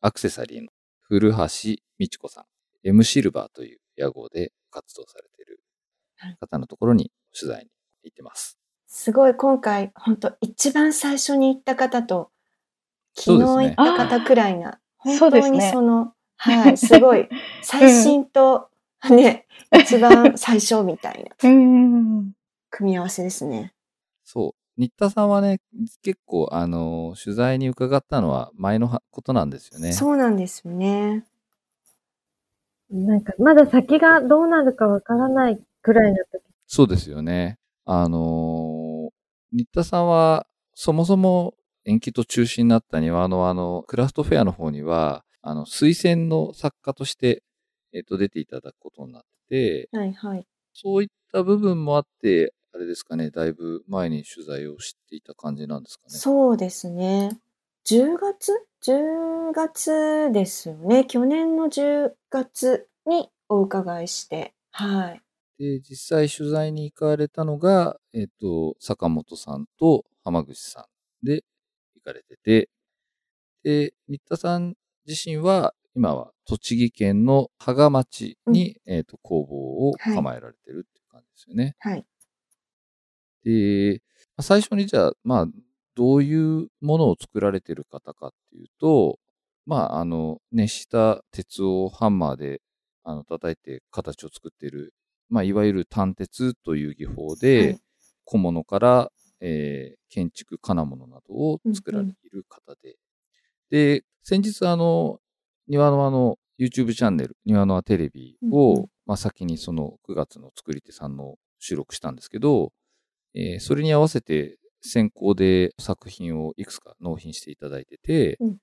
[0.00, 0.68] アクセサリーの
[1.02, 1.36] 古橋
[1.98, 2.44] 美智子さん、
[2.82, 5.60] M シルバーという屋号で活動されている
[6.40, 7.70] 方のところに取材に
[8.02, 8.58] 行ってます。
[8.94, 12.30] すごい今回、本当一番最初に行った方と、
[13.16, 15.72] 昨日行った方くらいな、本当にそうですね
[16.36, 17.26] はい、すごい、
[17.62, 18.68] 最新と、
[19.08, 22.32] ね、一番最初みたいな うん。
[22.70, 23.72] 組み合わせですね。
[24.24, 24.54] そう。
[24.76, 25.60] 新田さんはね、
[26.02, 29.94] 結構、あの、取材に伺ったのは前のはことなんですよね。
[29.94, 31.24] そうなんですよね。
[32.90, 36.42] なんか、まだ先がどうなるかわからないくらいの時。
[36.66, 37.58] そうですよね。
[37.84, 38.81] あのー
[39.52, 47.42] 新田さんは、そもそも延期と中止になった庭のあの、クラフトフェアの方には、あの、推薦の作家として、
[47.92, 50.46] えっ、と、出ていただくことになって、はいはい。
[50.72, 56.10] そういった部分もあって、あれですかね、だいぶ前に取材をしていた感じなんですかね。
[56.10, 57.38] そうですね。
[57.84, 61.04] 10月 ?10 月ですよね。
[61.04, 64.54] 去年の10月にお伺いして。
[64.70, 65.22] はい。
[65.58, 70.88] で、実際取材に行かれたのが、えっ、と、坂本さんと浜口さ
[71.22, 71.44] んで
[71.94, 72.68] 行かれてて、
[73.62, 74.74] で、新田さん
[75.06, 79.56] 自身は、今は栃木県の芳賀町に、えっ、と、工房
[79.88, 81.76] を構えられてるっていう感じですよね。
[81.78, 82.04] はい。
[83.44, 84.00] で、
[84.36, 85.46] まあ最初にじゃあ、まあ、
[85.94, 89.18] どういうものを作られてる方かっていうと、
[89.66, 92.62] まあ、あの、熱した鉄をハンマーで、
[93.04, 94.94] あの、叩いて形を作っている、
[95.32, 97.80] まあ、いわゆる単鉄という技法で、はい。
[98.24, 102.96] 小物から、えー建築金物などを作られている方で、
[103.70, 105.20] で、先日あの、
[105.68, 112.72] 庭のあの、YouTube チャンネル、庭の輪テレビを、まあ、先にその9月の作り手さんの収録したんですけど、
[113.34, 118.58] えーそれに合わせて先行で作品をいくつか納品していただいてて、うん。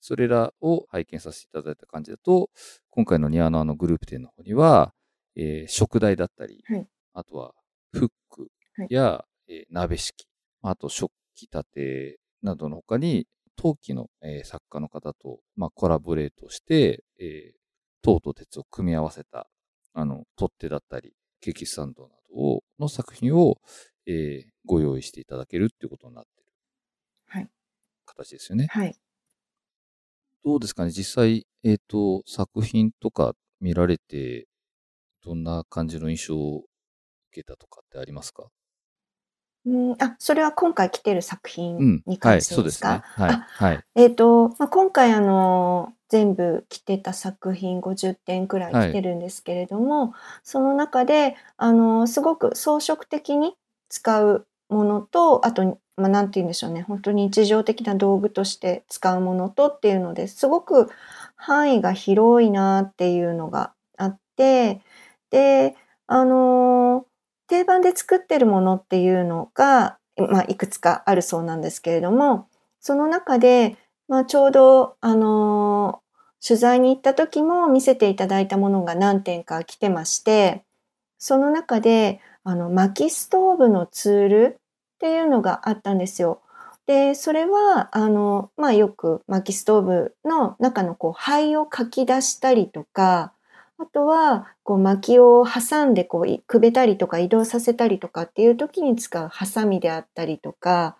[0.00, 2.48] それらを拝見させていただいた感じだと、
[2.88, 4.94] 今回のニアのあのグループ展の方には、
[5.36, 7.54] えー食台だったり、はいあとは
[7.92, 8.48] フック
[8.88, 10.28] や、えー鍋敷き、
[10.62, 17.56] あと食器立てなどの他に、陶器の、えー作家の方と、まあ、コラボレートして、えー
[18.02, 19.48] 銅と鉄を組み合わせた、
[19.94, 23.56] あの、取っ手だったり、ケーキスタンドなどを、の作品を、
[24.06, 26.46] えーご用意していただけるっていうことになってる。
[27.26, 27.48] はい。
[28.06, 28.66] 形ですよね。
[28.70, 28.96] はい。
[30.44, 30.90] どうですかね？
[30.90, 34.46] 実際、えっ、と、作品とか見られて、
[35.24, 38.44] どんな感じの印象を受けたとかってありますか？
[39.66, 42.02] うん、あ、それは今回来てる作品うん。
[42.06, 43.26] に関はい、そうしてでか、ですすね。
[43.26, 43.32] はい。
[43.32, 43.80] あはい。
[43.94, 53.54] えっ、と、まあ、今回あの、全部来てた作品50点くらい来てるんですけれども、その中で、あの、すごく装飾的に
[53.88, 60.90] 使うものと、あと、まあ、なんて言うんでしょうね、本当に日常的な道具として使うものとっていうのですごく
[61.36, 64.80] 範囲が広いなっていうのがあって、
[65.34, 65.74] で、
[66.06, 67.06] あの、
[67.48, 72.46] 定番で作ってるものっていうのが、まあ、いくつかあるそうなんですけれども、
[72.78, 76.00] その中で、まあ、ちょうど、あの
[76.46, 80.62] 取材に行った時も見せていただいたものが何点か来てまして、
[81.18, 86.42] その中で、あの、薪ストーブのツールっていうのがあったんですよ。
[86.86, 93.32] で、それは、あの、まあ、よく薪ストーブの中のこう灰をかき出したりとか、
[93.78, 100.96] あとは、こう薪を挟んでこういくべたりとか移動させたりとかっていう時に使うハサミであったりとか、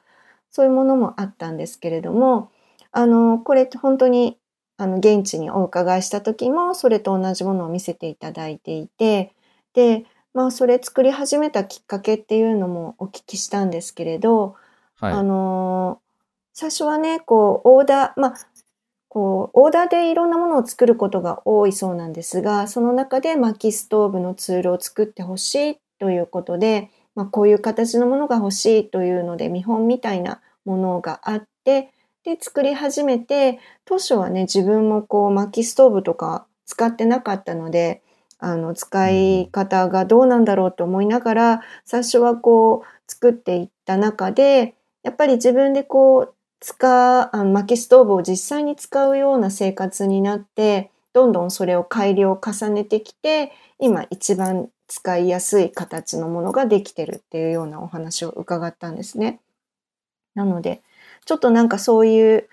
[0.50, 2.50] そういうものもあったんですけれども、
[2.92, 4.38] あの、これ本当に、
[4.76, 9.34] あの、現地にお伺いした時も、それと同じものを見せていただいていて、
[9.72, 14.56] で、まあ、それ作り始めたきっかけっていうのもお聞きしたんですけれど、
[15.00, 15.12] はい。
[15.12, 16.00] あの
[16.52, 18.34] 最初はね、こう、オーダー、まあ、
[19.14, 31.92] こう、オーダーでいろんなものを作ることが多いそうなんですが、その中で薪ストーブのツールを作ってほしいということで、まあ、こういう形のものが欲しいというので、見本みたいなものがあって、
[32.24, 38.02] で、作り始めて、当初はね、自分もこう、薪ストーブとか使ってなかったので、
[38.40, 44.74] あの、使い方がどうなんだろうと思いながら、最初はこう、作っていった中で、
[45.04, 46.33] やっぱり自分でこう、
[46.64, 59.40] 使う、あの薪ストーブを実際に使うような生活になって、どんどんそれを改良を重ねてきて、今一番使いやすい形のものができてるっていうようなお話を伺ったんですね。
[60.34, 60.82] なので、
[61.26, 62.48] ちょっとなんかそういう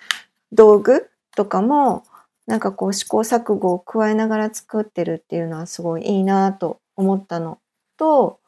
[0.52, 2.04] 道具とかも、
[2.47, 7.60] なんかこう試行錯誤を加えながら作ってるっていうのはすごいいいなと思ったの
[7.95, 8.41] と、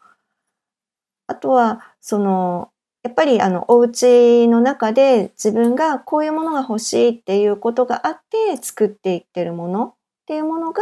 [1.27, 2.72] あとは、その、
[3.03, 9.93] やっぱりあの、お家の中で自分がこういうものが欲しいっていうことがあって作っていってるものっ
[10.25, 10.81] ていうものが、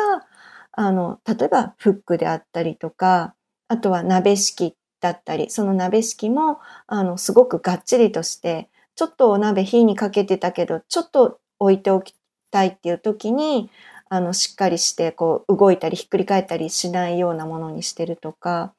[0.72, 3.34] あの、例えばフックであったりとか、
[3.68, 12.14] あとは鍋敷だったり、その鍋敷も、あの、すごくがっちりとして、ちょっとお鍋火にかけてたけど、ちょっと置いておき
[12.52, 13.72] たいっていう時に、
[14.10, 18.74] あの、しっかりして、こう、動いたりひっくり返ったりしないようなものにしてるとか、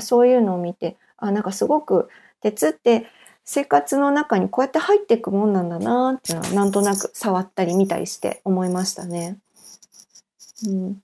[0.00, 2.08] そういうのを見て、あ、なんかすごく、
[2.42, 3.06] 鉄って
[3.44, 9.38] 生活の中にこうやって入っていくもんなんだなっていうのは、なんとなく触ったり見たりして思いましたね。
[10.66, 11.02] うん。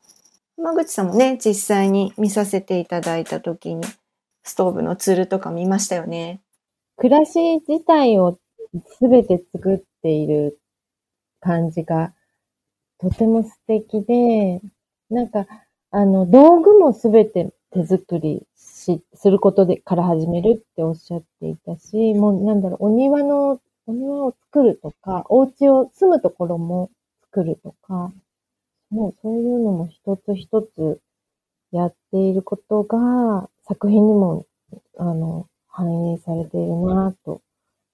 [0.56, 3.84] 浜口さんもね、実際に見させていただいた時に、
[4.42, 6.40] ストーブのツールとか見ましたよね。
[6.96, 8.38] 暮らし自体を
[8.98, 10.58] すべて作っている
[11.40, 12.12] 感じが
[12.98, 14.60] とても素敵で、
[15.08, 15.46] なんか、
[15.90, 26.90] あの、道具もすべて手作りし、することで、から始めるっておっしゃっていたし、もうなんだろう、お庭の、お庭を作るとか、お家を住むところも
[27.32, 28.12] 作るとか、
[28.90, 31.00] もうそういうのも一つ一つ
[31.72, 34.46] やっていることが、作品にも、
[34.96, 37.42] あの、反映されているなと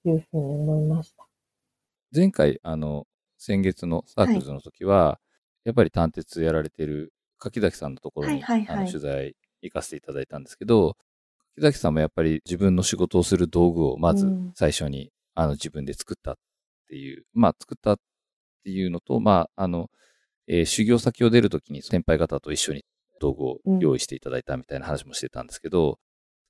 [0.04, 1.26] いうふうに思いました。
[2.14, 3.06] 前回、あの、
[3.38, 5.18] 先月のサークルズの時は、
[5.64, 10.96] やっぱり単鉄やられてる柿崎さんのところに、はいはいはいあの取材行かせていただいたんですけど、
[11.56, 14.52] 柿崎さんもやっぱり自分の仕事をする道具をまずうん。
[14.54, 16.34] 最初に、あの自分で作ったっ
[16.88, 17.96] ていう、まあ作ったっ
[18.64, 19.90] ていうのと、まああの、
[20.46, 22.84] えー修行先を出るときに先輩方と一緒に
[23.20, 25.98] 道具を用意していただいたみたいな話もしてたんですけど、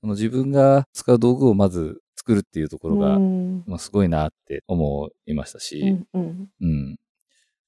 [0.01, 3.63] その自分が使う道具をまず作るっていうところが、うん。
[3.67, 6.49] まあ、すごいなって思いましたし、うんうん。
[6.61, 6.95] うん。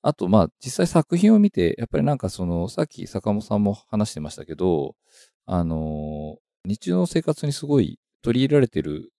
[0.02, 4.96] あと、まあ、実際作品を見て、やっぱりなんかその、さっき坂本さんも話してましたけど、
[5.48, 9.14] あのー日常の生活にすごい取り入れられてる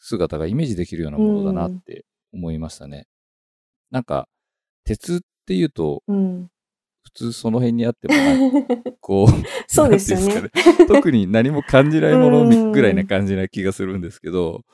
[0.00, 3.06] 姿がイメージできるようなものだなって思いましたね。
[3.92, 4.26] なんか、
[4.84, 6.48] 鉄っていうと、うん。
[7.04, 8.14] 普通その辺にあっても
[9.00, 9.28] こう、
[9.68, 10.50] そうですよね。
[10.88, 14.64] 特に何も感じないもうんのぐらいな感じな気がするんですけど、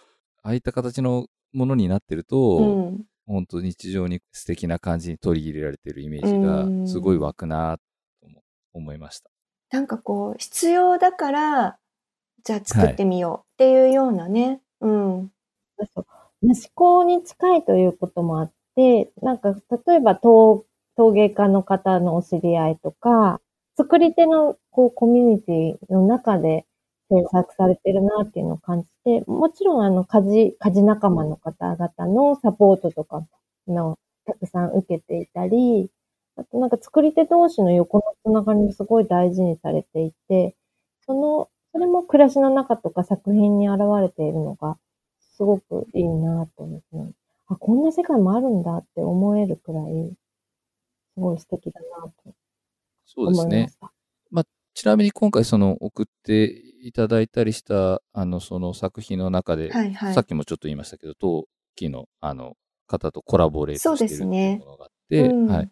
[0.43, 3.05] ああいった形のものになってると、うん。
[3.27, 6.83] 本当日常に素敵な感じに取り入れられてるイメージうん。
[6.83, 7.83] がすごい湧くなと
[8.27, 9.31] 思思いました。
[9.71, 11.79] なんかこう、必要だから、
[12.45, 14.63] じゃあ作ってみようっていうようなね。
[14.81, 15.33] うん。
[15.95, 16.07] そう
[16.43, 19.55] 思考に近いということもあって、なんか、
[19.89, 23.41] 例えば陶陶芸家の方のお知り合いとか、
[23.77, 26.67] 作り手のこうコミュニティの中で
[27.11, 33.27] 制作されてるなっていうのを感じて、もちろんあの、家事、家事仲間の方々のサポートとか
[33.69, 35.91] のたくさん受けていたり、
[36.53, 40.55] なんか作り手同士の横のつながりもすごい大事にされていて、
[41.07, 44.79] その、それも暮らしの中とか作品に現れているのが、
[45.37, 47.15] すごくいいなと思って、
[47.49, 50.13] あ、こんな世界もあるんだって思えるくらい、
[51.15, 52.35] すごい素敵だなと
[53.07, 53.63] そうですね
[54.31, 54.45] まし。
[54.45, 54.49] た。
[54.75, 56.45] ちなみに今回その送って
[56.83, 65.71] いただいたりしたあのその作品の中で、はいはいさっきもちょっと言いましたけど、陶器のあの方とコラボレートしてるものがあって、うんはい。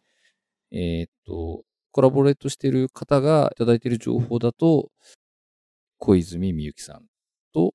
[0.72, 4.90] えーっと、コラボレートしてる方がいただいている情報だと、
[5.98, 7.06] 小泉みゆきさん
[7.54, 7.74] と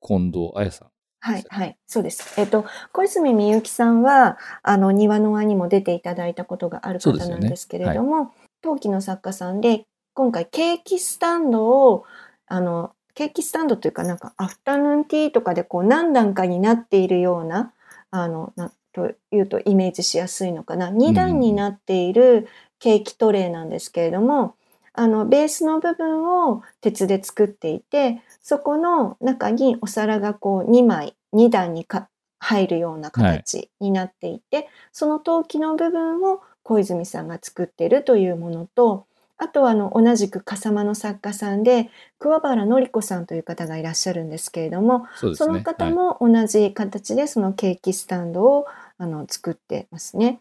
[0.00, 0.88] 近藤彩さん。
[1.20, 2.40] はい、はい、そうです。
[2.40, 12.04] えっと、小泉みゆきさんは、あの、庭の輪にも出ていただいたことがある方なんですけれども、陶器の作家さんで、今回ケーキスタンドを、
[12.46, 17.72] あの、ケーキスタンドというか、なんか、アフタヌーンティーとかでこう何段かになっているような、
[18.10, 20.90] あの、なというとイメージしやすいのかな。
[20.90, 24.54] 2段になっているケーキトレーなんですけれども、
[24.94, 39.06] あの、ベースの部分を鉄で作っていて、そこの中にお皿がこう2枚、2段にか入るような形になっていて、その陶器の部分を小泉さんが作っているというものと、
[39.38, 45.36] あとはあの同じく笠間の作家さんで桑原紀子さんという方がいらっしゃるんですけれども、そね。
[45.36, 48.66] その方はいも同じ形でそのケーキスタンドを
[48.98, 50.40] あの作ってますね。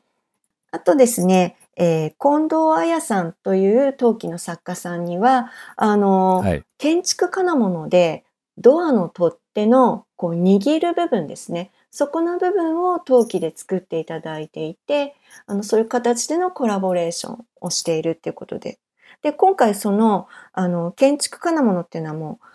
[0.71, 6.63] あとですね、えー近藤彩さんという陶器の作家さんには、あの、はい。
[6.77, 8.25] 建築金物で
[8.57, 11.71] ドアの取っ手のこう握る部分ですね。
[11.89, 15.15] そこの部分を陶器で作っていただいていて、
[15.47, 18.77] あの、そういう形でのコラボレーションをしているっていうことで。
[19.23, 22.45] で、今回その、あの、建築金物っていうのはもう、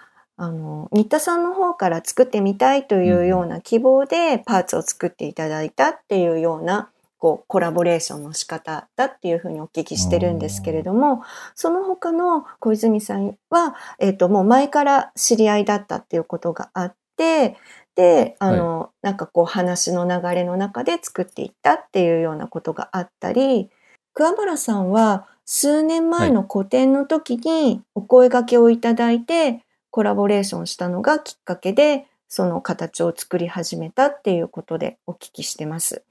[0.40, 11.22] あの、新田さんの方から作ってみたいというような希望でパーツを作っていただいたっていうような、こう、コラボレーションの仕方だっていうふうにお聞きしてるんですけれども、
[11.54, 17.56] その他の小泉さんは、えっ、と、もう前から知り合いだったっていうことがあって、て、
[17.94, 23.68] で、あの、なんかこう話の流れの中で作っていったっていうようなことがあったり、
[24.14, 29.60] 桑原さんは数年前の個展の時にお声掛けをいただいて、
[29.90, 36.04] コラボレーションしたのがきっかけで、その形を作り始めたっていうことでお聞きしてます。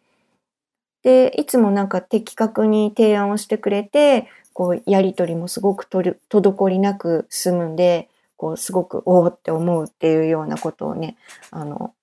[1.02, 11.16] で、いつもなんか的確に提案をしてくれて、こう、やりとりもすごくとる滞りなく済むんで、こう、すごくおおって思うっていうようなことをね、
[11.52, 11.94] あの、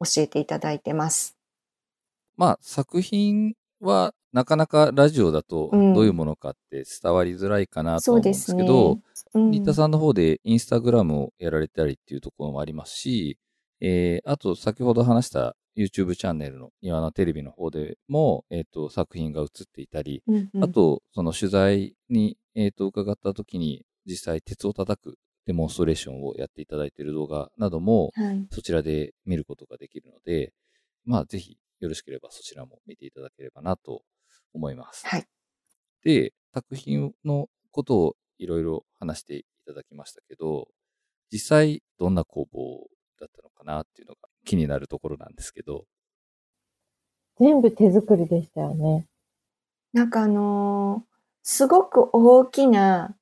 [0.00, 1.36] 教えていただいてます。
[2.36, 8.56] まあ、作品はなかなかラジオだとうんどういうものかって伝わりづらいかなとそ思うんです。
[8.56, 9.00] けど、うん
[9.34, 13.38] 新田さんの方でインスタグラムをやられたりっていうところもありますし、
[13.80, 28.46] えー、あと先ほど話した YouTube チャンネルの岩名テレビの方でも、えっ、と、作品が映っていたり、うんうんあと、その取材に、えっ、と、伺った時に実際鉄を叩くデモンストレーションをやっていただいている動画なども、はい。
[28.50, 30.52] そちらで見ることができるので、
[31.04, 34.02] まあ、ぜひよろしければそちらも見ていただければなと
[34.54, 35.06] 思います。
[35.06, 35.26] はい。
[36.02, 40.68] で、作品のことをいろいろ話していただきましたけど、
[41.32, 42.88] 実際どんな工房
[43.20, 45.84] だったのかなっていうのが気になるところなんですけど、
[47.38, 49.06] 全部手作りでしたよね。
[49.92, 51.10] なんかあのー
[51.42, 53.16] すごく大きな、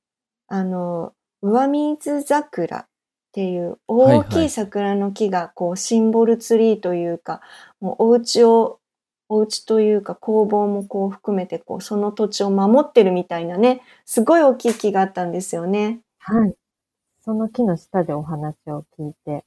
[0.47, 2.87] あのー上水桜っ
[3.31, 7.39] ていう大きい桜の木がこうシンボルツリーというか、
[7.79, 8.81] もうお家を、
[9.29, 16.01] お家というか工房もこう含めてこうその土地を守ってるみたいなね、すごい大きい木があったんですよね。
[16.19, 16.55] はい。
[17.21, 19.45] その木の下でお話を聞いて。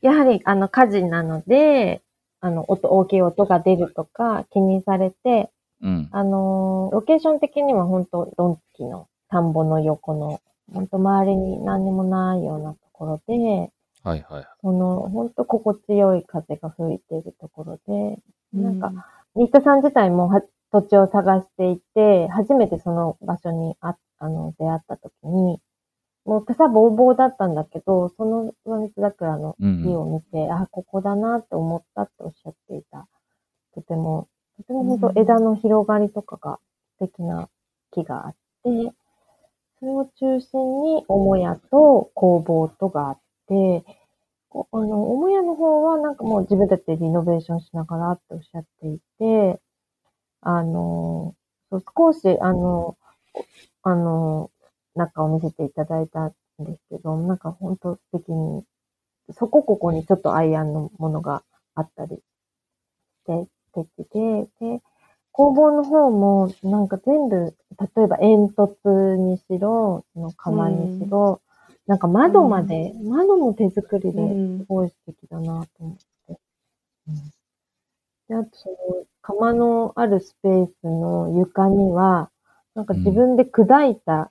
[0.00, 2.02] やはり、あの、火事なので、
[2.40, 5.50] あの、音、大きい音が出るとか気にされて、
[5.82, 6.08] うん。
[6.12, 10.40] あのーロケーション的には本当ドンツキの田んぼの横の、
[10.72, 13.70] 本当周りに何にもないようなところで、
[14.02, 14.46] はいはい。
[14.62, 18.18] その、本当心地よい風が吹いているところで、
[18.52, 18.92] なんか
[19.34, 20.42] う、新田さん自体もは
[20.72, 25.60] 土地を探していて、初めてその場所にああの出会った時に、
[26.24, 29.82] もう草ぼうぼうだったんだけど、その上水桜のうん。
[29.82, 33.08] 木を見て、あ、ここだなって思ったっておっしゃっていた。
[33.74, 34.28] とても、
[34.58, 36.58] とても本当枝の広がりとかが
[36.98, 37.48] 素敵な
[37.92, 38.34] 木があっ
[38.64, 38.92] て、
[39.80, 43.18] それを中心に母屋と工房とがあっ
[43.48, 43.86] て、こ
[44.50, 49.60] あの、母屋の方はなんかもう自分たちでリノベーションしながらっておっしゃっていて、
[50.40, 51.34] あの、
[51.70, 52.96] そう少しあの、
[53.82, 54.50] あの、
[54.94, 58.64] 中を見せていただいたんですけど、なんか本当素敵に、
[59.32, 61.42] そこここにちょっとアイアンのものが
[61.74, 62.20] あったりし
[63.26, 64.82] て、素敵で、で、
[65.32, 67.54] 工房の方もなんか全部、
[67.96, 71.40] 例えば煙突にしろ、その釜にしろ、
[71.88, 74.58] なんか窓まで、窓も手作りうでん。
[74.58, 75.96] すごい素敵だなと思っ
[76.28, 76.38] て。
[77.08, 77.14] うん、
[78.28, 78.76] で、あとその
[79.22, 82.30] 釜のあるスペースの床には、
[82.74, 84.30] なんか自分で砕いた、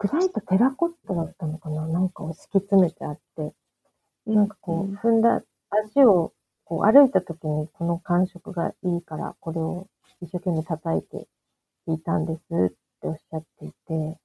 [0.00, 1.86] 砕いたテラコッタだったのかな？
[1.86, 3.54] なんかを敷き詰めてあって、
[4.26, 6.32] なんかこう、踏んだ、足を
[6.64, 9.86] こう歩いた時にこの感触がいいから、これを
[10.20, 11.28] 一生懸命叩いて
[11.86, 12.40] いたんです
[12.70, 14.18] っておっしゃっていて、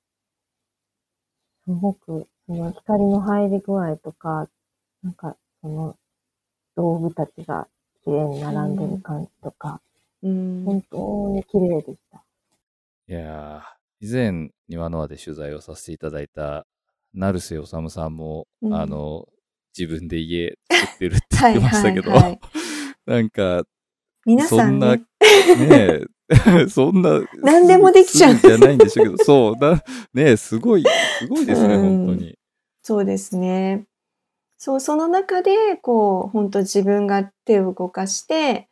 [1.66, 4.47] すごく、その光の入り具合とか、
[5.03, 5.97] なんか、その、
[6.76, 7.68] 道具たちが
[8.03, 9.82] 綺麗に並んでる感じとか、
[10.22, 10.63] うん。
[10.66, 12.24] 本当に綺麗でした。
[13.07, 16.66] いやー、以前、庭の輪で取材をさせていただいた、
[17.13, 18.74] 成瀬治さんも、うん。
[18.74, 19.28] あの、
[19.78, 22.39] 自分で家作ってるって言ってましたけど、はいはいはい。
[23.05, 23.63] なんか、
[24.26, 25.05] 皆さんね、ね
[25.70, 26.05] え、
[26.70, 28.36] そんな、何でもできちゃう。
[28.36, 30.84] じゃないんでしょうけど、そう、な、ねえ、すごい、
[31.20, 32.38] すごいですね、うん本当に。
[32.82, 33.86] そうですね。
[34.57, 38.70] そう、その中で、こう、本当自分が手を動かして、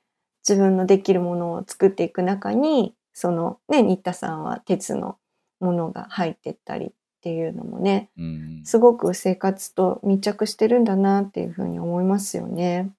[0.47, 5.17] 自分のできるものを作っていく中に、その、ね、新田さんは鉄の
[5.59, 6.91] ものが入ってったりっ
[7.21, 8.61] ていうのもね、うん。
[8.65, 12.91] すごく生活と密着してるんだなっていうふうに思いますよね。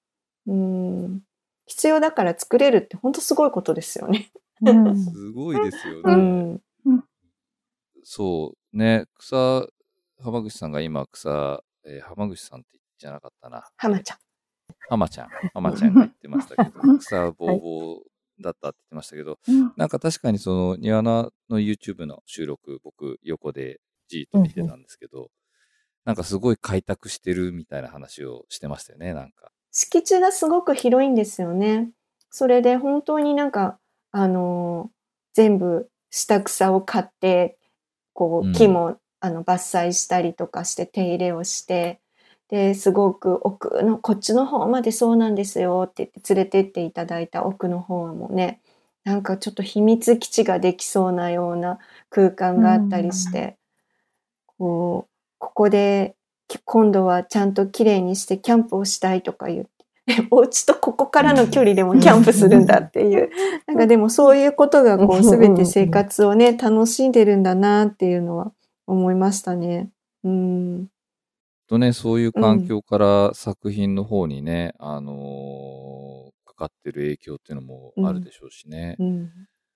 [0.47, 1.21] うん。
[1.67, 4.31] 必要だから作れるって本当すごいことですよね。
[4.61, 6.15] うんすごいですようね。
[6.15, 6.61] ん。
[8.03, 9.67] そう、ね、草、
[10.21, 13.63] 浜口さんが今草、えー浜口さんって言ってじゃなかったな。
[13.77, 14.17] 浜ちゃん。
[14.89, 15.29] 浜ちゃん。
[15.53, 25.29] 浜ちゃんが言ってましたけど、 草ぼうぼうだったって言ってましたけど、うんなんか確かにその、ニワナの YouTube の収録、僕、横でじーっと見てたんですけど、
[26.03, 29.51] なんかすごい開拓してるみたいな話をしてましたよね、なんか。
[29.71, 31.91] 敷地がすごく広いんですよね。
[32.29, 33.79] それで本当になんか、
[34.11, 34.95] あのー
[35.33, 37.57] 全部下草を買って、
[38.15, 41.99] こう木も、あの伐採したりとかして手入れをして、
[42.49, 48.61] で、すごく奥の、こっちの方までそうなんですよって言って連れてっていただいた奥の方もね、
[49.03, 53.57] なんかちょっと秘密基地ができそうなような空間があったりして、
[54.57, 56.15] こう、ここで
[56.47, 59.74] き今度はちゃんと綺麗にしてキャンプをしたいとか言って、
[60.29, 63.29] お家とここからの距離でもキャンプするんだっていう、
[63.67, 68.53] なんかでもそういうことがこう全て生活をね、楽しんでるんだなっていうのは
[68.87, 69.89] 思いましたね。
[70.23, 70.87] うん。
[71.67, 78.95] とね、そういう環境から作品の方にね、あのーかかってる影響っていうのもあるでしょうしね。
[78.97, 79.31] うん。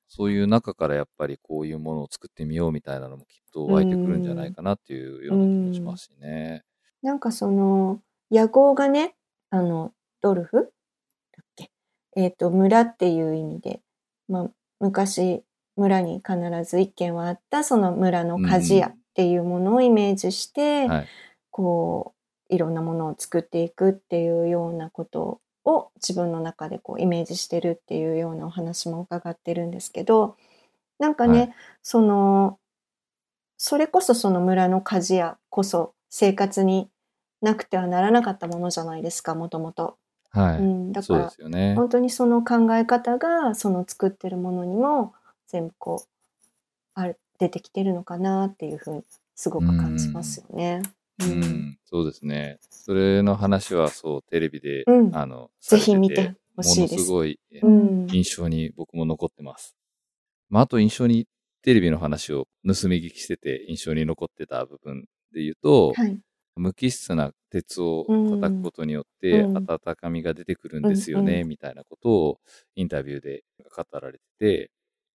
[0.08, 6.64] そういう中からやっぱりこういうものを作ってみようみたいなのもきっと湧いてくるんじゃないかなっていうような気もしますしね。
[7.04, 8.02] なんかその、
[8.32, 9.16] 野号がね、
[9.52, 9.92] あの、
[10.22, 10.58] ドルフ？
[10.58, 11.72] だっけ？
[12.16, 13.82] えっ、と、村っていう意味で、
[14.28, 14.50] まあ、
[14.80, 15.44] 昔、
[15.76, 21.08] 村に必ず一軒はあった、その村の鍛冶屋っていうものをイメージして、はい。
[21.52, 22.14] こ
[22.50, 30.36] う、いろんなものを作っていくっていうようなことを自分の中でこうイメージしてるっていうようなお話も伺ってるんですけど、
[30.98, 31.54] なんかね、はい。
[31.84, 32.58] その、
[33.58, 36.90] それこそその村の鍛冶屋こそ生活に
[37.42, 39.99] なくてはならなかったものじゃないですか、もともと。
[40.32, 40.58] はい。
[40.58, 41.76] うん、だそうでからすよね。
[41.76, 45.14] 本当にその考え方がその作ってるものにも
[45.48, 46.10] 全部こう
[46.94, 49.04] ある出てきてるのかなっていうふうに
[49.36, 50.82] すごく感じますよね。
[51.22, 52.60] ううんん、そうですね。
[52.70, 59.76] それの話はそう、テレビで、うんあの、ぜひ見てほしいですものすごいえうん印象に僕も残ってます。
[60.50, 61.28] まあ、あと印象に、
[61.62, 66.18] テレビの話を盗み聞きしてて印象に残ってた部分で言うと、はい。
[66.60, 72.40] 無機質な鉄を叩くことによってうん温かみが出てくるんですよね、うんみたいなことを
[72.76, 73.44] インタビューで
[73.76, 74.72] 語られてて、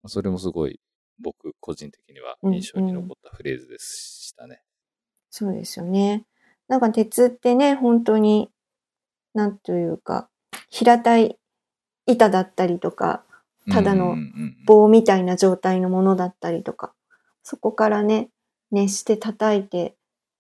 [0.07, 0.80] それもすごい
[1.20, 4.62] 僕個人的には印象に残ったフレーズでしたね。
[5.30, 6.24] そうですよね。
[6.68, 8.51] なんか鉄ってね、本当に、
[9.34, 10.28] なんというか、
[10.70, 11.36] 平たい
[12.07, 13.24] 板だったりとか、
[13.70, 16.95] ただのうんうんうん棒みたいな状態のものだったりとか、
[17.42, 18.30] そこからね、
[18.70, 19.95] 熱して叩いて、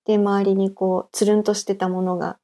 [0.06, 2.38] で、周りにこう、つるんとしてたものが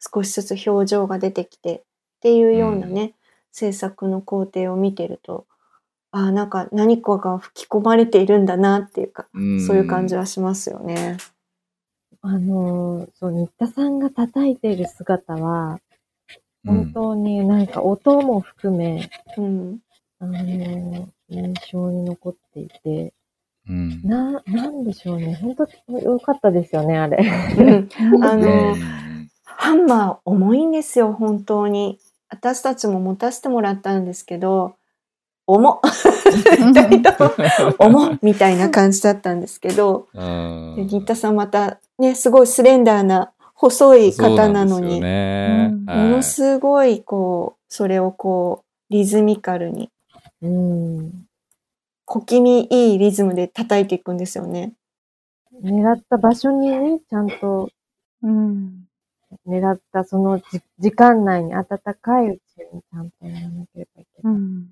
[0.00, 1.82] 少しずつ表情が出てきてっ
[2.20, 3.14] ていうようなね、
[3.52, 5.46] 制作の工程を見てると、
[6.10, 11.16] ああ、なんか何かが吹き込まれているんだなっていうか、うんそういう感じはしますよね。
[12.20, 15.80] あのー、そう、新田さんが叩いている姿は、うん
[16.66, 19.80] 本当になんか音も含め、うん。
[20.18, 23.12] あのー、印象に残っていて、
[23.68, 24.00] うん。
[24.02, 25.38] な、なんでしょうね。
[25.40, 27.24] 本当良かったですよね、あれ。
[27.56, 28.24] うん。
[28.24, 29.28] あの、うん。
[29.44, 31.98] ハンマー重いんですよ、本当に。
[32.28, 34.74] 私たちも持たせてもらったんですけど、
[35.46, 35.80] 重
[37.78, 49.90] 重っみたいな感じだったんですけど、新田さんまたね、すごいスレンダーな細い方なのに、ものすごいこう、それをこう、リズミカルに、
[50.42, 51.23] うん。
[52.04, 54.74] 小気味いいリズムで叩いていくんですよね。
[55.62, 57.70] 狙った場所にね、ちゃんと
[58.22, 58.84] うん。
[59.46, 60.44] 狙ったそのじ
[60.78, 61.66] 時間内に暖
[62.00, 64.34] かいうちにちゃんとやらなければいけない。
[64.34, 64.68] うん。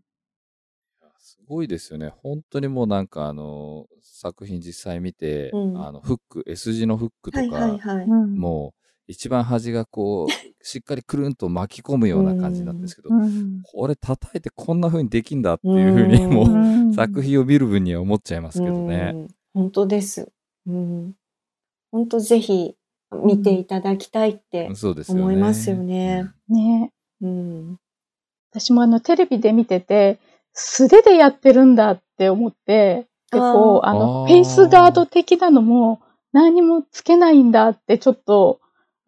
[1.19, 2.13] すごいですよね。
[2.23, 8.05] 本当にもうなんかあの、作品実際見て、うんあの、フック、S 字のフックとか、はいはいはい。
[8.07, 8.37] うん。
[8.37, 13.63] もう一番端がこう、しっかりくるんと巻き込むような感じなんですけど、うん。
[13.65, 19.13] これ叩いてこんな風にできんだっていう風に、うんもう、うん作品を見る分には思っちゃいますけどね。
[19.15, 20.33] うん本当です。
[20.67, 21.13] うん、
[21.91, 22.75] 本当ぜひ
[23.25, 24.71] 見ていただきたいって。
[25.09, 26.31] 思いますよね。
[26.49, 26.91] ね
[27.21, 27.79] うん。
[28.51, 30.19] 私もあのテレビで見てて、
[30.55, 36.01] 素手でやってるんだって思って、でこう、ああの、ーフェイスガード的なのも
[36.33, 38.61] 何もつけないんだってちょっと、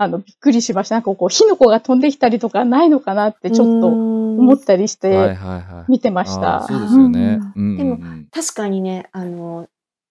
[0.05, 0.94] あの、びっくりしました。
[0.94, 5.92] なんかこう、火の粉が飛んできたりとかないのかなってちょっと思思ったりしてはい。
[5.92, 6.66] 見てました。
[6.68, 7.98] でも
[8.30, 9.68] 確かにね、あの、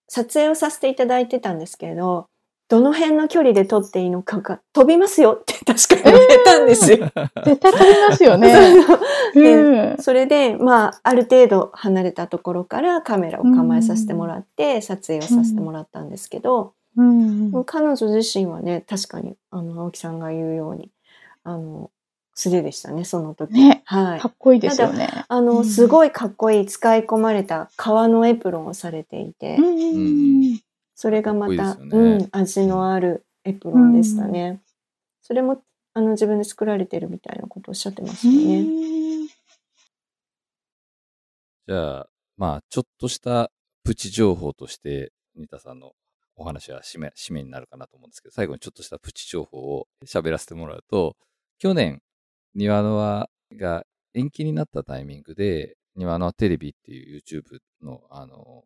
[0.07, 2.27] 撮影をさせていただいてたんですけれど、
[2.69, 6.97] どの辺の距離で撮っていいのかが飛びますよって 確かに言われたんですよ。
[7.45, 8.55] 絶対飛びますよね。
[9.35, 9.97] うん。
[9.99, 17.63] それで、まあ、ある程度離れたところからカメラを構えさせてもらって、撮影をさせてもらったんですけど、うん。
[17.65, 20.91] 彼女自身はね、確かに、あの、青木さんが言うように、
[21.43, 21.91] あの、
[22.35, 23.53] 素手でしたね、その時。
[23.53, 24.29] ねはいか。
[24.29, 25.25] っこいいですよね。
[25.27, 30.59] あの、うんすごいかっこいい使い込まれた革のエプロンをされていて、うん。
[30.95, 34.61] それがまた、ねうん、味のあるエプロンでしたね。
[35.21, 35.61] それも、
[35.93, 39.27] あの、自分で作られてるみたいなことをおっしゃってますよね。
[41.67, 43.51] じゃあ、まあ、ちょっとした
[43.83, 45.93] プチ情報として、ニタさんの
[46.35, 51.15] お話は締め、締めになるかなと思うんですけど、最後にちょっとしたプチ情報を喋らせてもらうと、
[51.59, 52.01] 去年、
[52.55, 58.63] 庭の輪が延期になったタイミングで、庭の輪テレビっていう YouTube の、あの、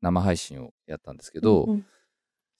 [0.00, 1.86] 生配信をやったんですけど、うん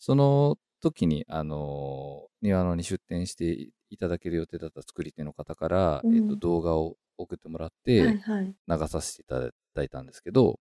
[0.04, 8.54] その時に、あの、庭野に出展していただける予定だった作り手の方から、うんえっと、動画を送ってもらっはいて、はい。
[8.66, 10.58] 流させていただいたんですけど、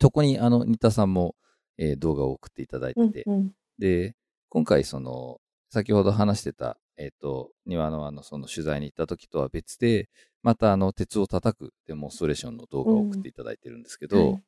[0.00, 1.34] そこに、あの、新田さんも、
[1.80, 3.50] えー動画を送っていただいてて、うんうん。
[3.78, 4.14] で、
[4.50, 10.08] 今回、その、先ほど話してた、えっ、と、庭のあの、その取材に行った時とは別で、
[10.42, 14.42] また、あの、鉄を叩くデモンストレーションの動画を送っていただいてるんですけど、はい。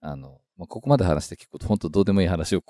[0.00, 2.62] あの、まあ、ここまで話して結構、本当どうでもいい話を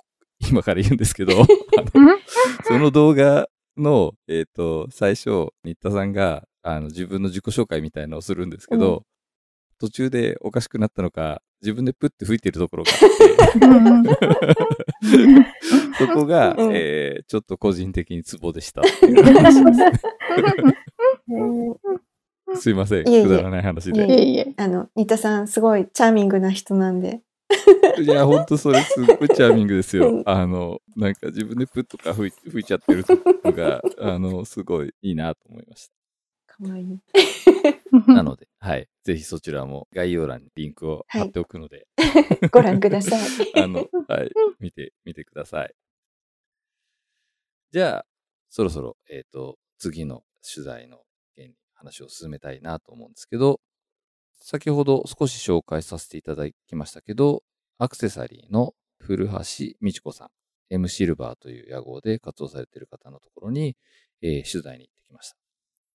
[0.51, 2.19] 今から言うんですけど、 あの
[2.65, 9.03] その動画の、えっ、と、最初、新田さんが、あの、自分の自己紹介みたいなのをするんですけど、うん。
[9.79, 14.09] 途中でおかしくなったのか、自分でプッて吹いてるところがあって、
[15.99, 19.73] そこが、うんえーちょっと個人的にツボでしたっていう話で
[22.55, 23.09] すすいません。
[23.09, 24.07] いえいえくだらない話いで。
[24.07, 24.55] いえいえ。
[24.57, 27.21] あの、新田さん、すごいチャーミングな人なんで。
[28.01, 30.23] いや、ほんとそれすっごいチャーミングですようん。
[30.27, 33.05] あの、なんか自分でプッとか吹い吹いちゃってる
[33.45, 35.91] のが、あの、すごいいいなと思いまし
[36.47, 36.99] かわいい。
[37.63, 37.79] た。
[38.13, 38.89] なので、はい。
[39.05, 41.87] ぜひそちらも概要欄にリンクを貼っておくので、
[42.51, 43.21] ご覧ください。
[43.63, 44.31] あの、はい。
[44.59, 45.75] 見て、見てください。
[47.71, 48.07] じゃあ、
[48.49, 51.05] そろそろ、えっ、と、次の取材の
[51.35, 53.61] 件に話を進めたいなと思うんですけど、
[54.41, 57.43] 先ほど少し紹介させていただきましたけど、
[57.79, 59.35] アクセサリーの古橋
[59.81, 60.29] 美智子さん、
[60.71, 63.77] M シルバーという屋号で活動されている方のところに、
[64.23, 65.37] えー取材に行ってきました。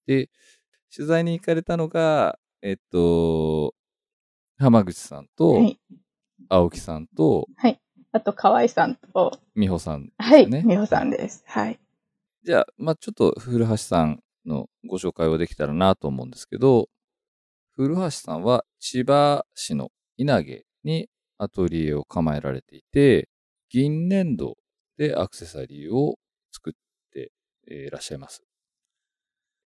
[0.06, 0.30] で、
[0.96, 3.74] 取材に行かれたのが、えっと、
[4.58, 5.80] 浜口さんと、はい。
[6.50, 7.48] 青木さんと、
[8.12, 10.46] あと、河合さんと、美穂さんですはい。
[10.46, 11.44] 美穂さんです。
[11.48, 11.80] はい。
[12.44, 16.90] じゃあ、まあちょっと古橋さんのご紹介をできたらなと思うんですけど、
[17.72, 23.30] 古橋さんは千葉市の稲毛にアトリエを構えられていて、
[23.70, 24.58] 銀粘土
[24.98, 26.20] でアクセサリーを
[26.52, 26.74] 作っ
[27.14, 27.32] て
[27.68, 28.44] えーいらっしゃいます。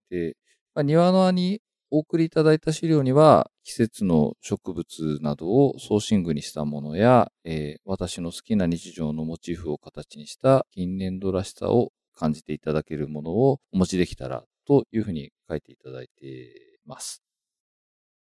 [0.10, 0.38] で、
[0.78, 1.60] まあ、庭の輪に
[1.90, 16.52] お送りいただいた資料には、季節の植物などを装身具にしたものや、えー私の好きな日常のモチーフを形にした銀粘土らしさを感じていただけるものをお持ちできたらというふうに書いていただいてい
[16.86, 17.24] ます。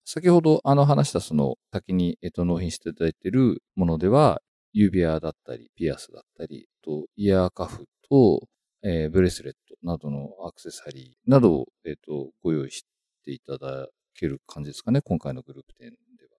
[0.04, 4.41] 先ほどあの話したその先に、えっと、納品していただいているものでは、
[4.74, 8.47] 指輪だったり、ピアスだったり、とイヤーカフと、
[8.82, 12.86] えーブレスレットなどのアクセサリーなどを、えっと、ご用意し
[13.23, 16.32] ていただける感じですかね、今回のグループ展では。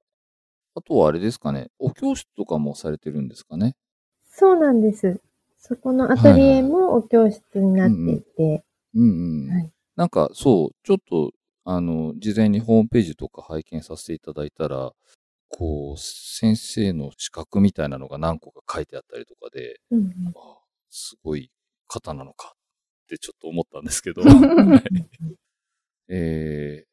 [0.76, 3.74] あとはあれですかね、お教室とかもされてるんですかね？
[4.28, 5.20] そうなんです。
[5.58, 8.64] そこのアトリエもお教室になっていて、
[8.94, 9.52] うんうん。
[9.52, 11.32] はいなんかそう、ちょっと、
[11.64, 14.92] あの、事前にホームページとか拝見させていただいたら、
[15.50, 21.50] こう、先生の資格みたいなのが何個か書いてあったりとかで、うんうんあすごい
[21.86, 22.54] 方なのか
[23.14, 24.82] ってちょっと思ったんですけど、う ん
[26.08, 26.88] えー、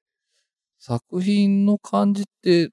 [0.79, 2.71] 作品の感じって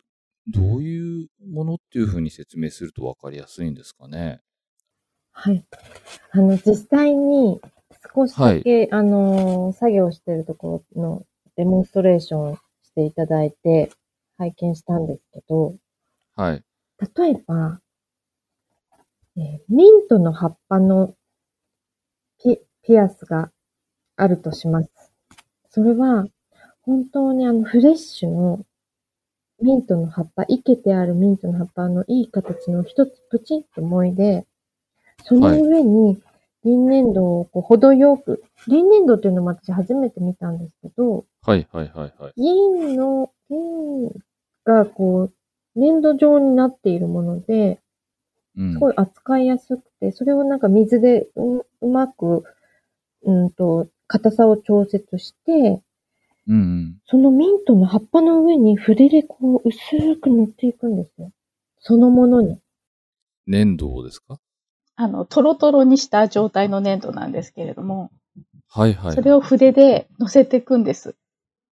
[0.48, 4.40] どういうものっていうふうに説明するとわかりやすいんですかね？
[5.32, 5.64] はい。
[6.30, 7.60] あの、実際に
[8.14, 11.26] 少しだけ、あの、作業してるところの
[11.56, 13.90] デモンストレーションをしていただいて
[14.38, 15.76] 拝見したんですけど、
[16.36, 16.62] はい。
[17.16, 17.80] 例えば、
[19.36, 21.16] えーミントの葉っぱの
[22.84, 23.50] ピピアスが
[24.16, 24.90] あるとします。
[25.70, 26.26] それは、
[26.82, 28.64] 本当にあのフレッシュの
[29.62, 34.46] ミントの葉っぱ、生けてあるミントの葉っぱのいい形の一つプチンともいで、
[35.24, 36.20] その上に
[36.62, 42.32] 銀粘土をこう程よく、銀粘土っていうのも私初めて見たんですけど、はいはいはいはい。
[42.36, 44.10] 銀の、銀
[44.64, 45.30] がこ
[45.76, 47.80] う、粘土状になっているもので、
[48.56, 52.44] うんすごい扱いやすくて、それをなんか水でううまく、
[53.24, 55.82] うんと、硬さを調節して、
[56.46, 56.96] うんうん。
[57.06, 61.30] そのミントの葉っぱの上に筆でこう薄く塗っていくんですよ。
[61.80, 62.58] そのものに。
[63.46, 64.38] 粘土をですか？
[64.96, 68.10] あの、トロトロにした状態の粘土なんですけれども、
[68.68, 69.14] はいはい。
[69.14, 71.14] それを筆で乗せていくんです。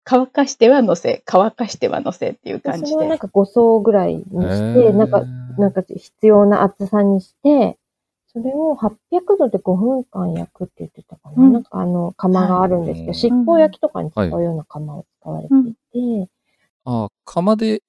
[0.03, 2.86] 乾かしては乗せ、乾かしては乗せっていう感じで。
[2.88, 5.22] それをなんか5層ぐらいにして、なんか、
[5.59, 7.78] なんか必要な厚さにして、
[8.37, 11.43] それを800度で5分間焼くって言ってたかな。
[11.43, 15.72] うんなんかあの、窯があるんですけど、はい尻尾焼きとかに使うような窯を使われてい
[16.26, 16.30] て、
[16.84, 17.82] あ、釜で、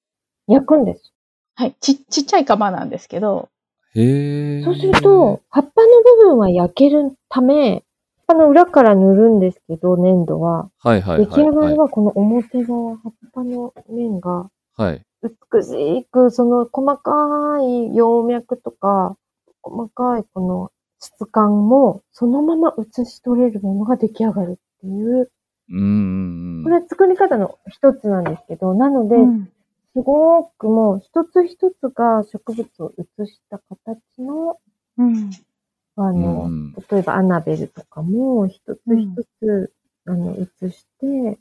[0.46, 1.12] 焼くんです。
[1.54, 1.76] はい。
[1.80, 3.50] ち、ちっちゃい釜なんですけど、
[3.94, 4.64] へえ。
[4.64, 7.84] そうすると、、葉っぱの部分は焼けるため、
[8.16, 10.70] 葉っぱの裏から塗るんですけど、粘土は。
[10.78, 11.26] はいはいはい。
[11.26, 15.02] 出来上がりはこの表側、葉っぱの面がはい。
[15.22, 19.16] 美しく、その細かい葉脈とか、
[19.68, 25.30] 細かいこの質感も、そのまま写し取れるものが出来上がるっていう、
[25.70, 26.64] うーん。
[26.64, 29.52] これ作り方の一つなんですけど、なので、うん
[29.94, 34.60] すごくもう一つ一つが植物を写した形の、
[34.96, 35.30] うん。
[35.96, 39.72] あの、うん例えばアナベルとかも一つ一つ、
[40.06, 41.38] あの、写して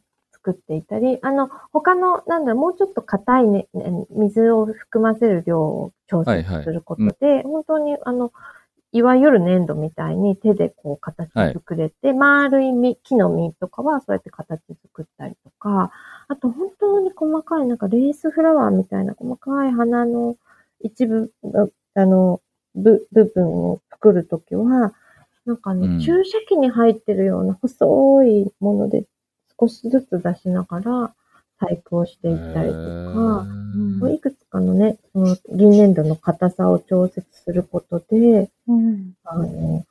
[0.48, 6.58] 作っていたり、あの、他の、なんだろう、もうちょっと硬いね、ね水を含ませる量を調はいはい。
[6.60, 8.32] 節することで、本当に、あの、
[8.94, 15.92] いわゆる粘土みたいに手でこう形作れて、丸い実、木の実とかはそうやって形作ったりとか、
[16.30, 20.38] あと本当に細かいなんかレースフラワーみたいな細かい花の
[20.80, 22.42] 一部の、あの、
[22.76, 24.94] 部、部分を作るときは、
[25.46, 26.00] なんかね、うん。
[26.00, 29.06] 注射器に入ってるような細いもので
[29.60, 31.16] 少しずつ出しながら
[31.60, 32.80] 細工をしていったりとか、
[33.42, 39.14] うんいくつかのね、その銀粘土の硬さを調節することで、うん。
[39.24, 39.86] あの、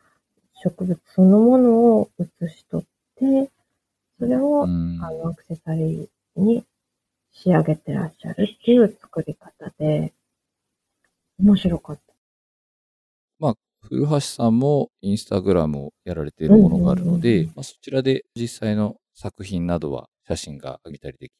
[0.62, 2.86] 植物そのものを写し取っ
[3.16, 3.50] て、
[4.18, 6.64] それを、うんあの、アクセサリーに
[7.32, 10.12] 仕上げてらっしゃるっていう作り方で、
[11.38, 12.06] 面白かった。
[13.88, 21.32] 古橋さんもインスタグラムをやられているものがあるのうんうんうんでうん、まあそちらで実際の作品などは写真が上げたりでき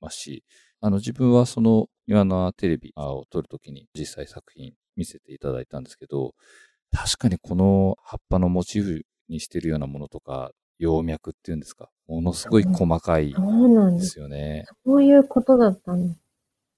[0.00, 0.44] ますし、
[0.80, 6.34] あの自分はその庭のテレビを撮るときに実際作品見せていただいたんですけど、
[6.92, 14.12] 確かにこの葉っぱのモチーフにしてるようなものとか、葉脈っていうんですか、ものすごい細かいそうなんでです。
[14.12, 14.66] すよね。
[14.84, 16.20] そういうことだったんです。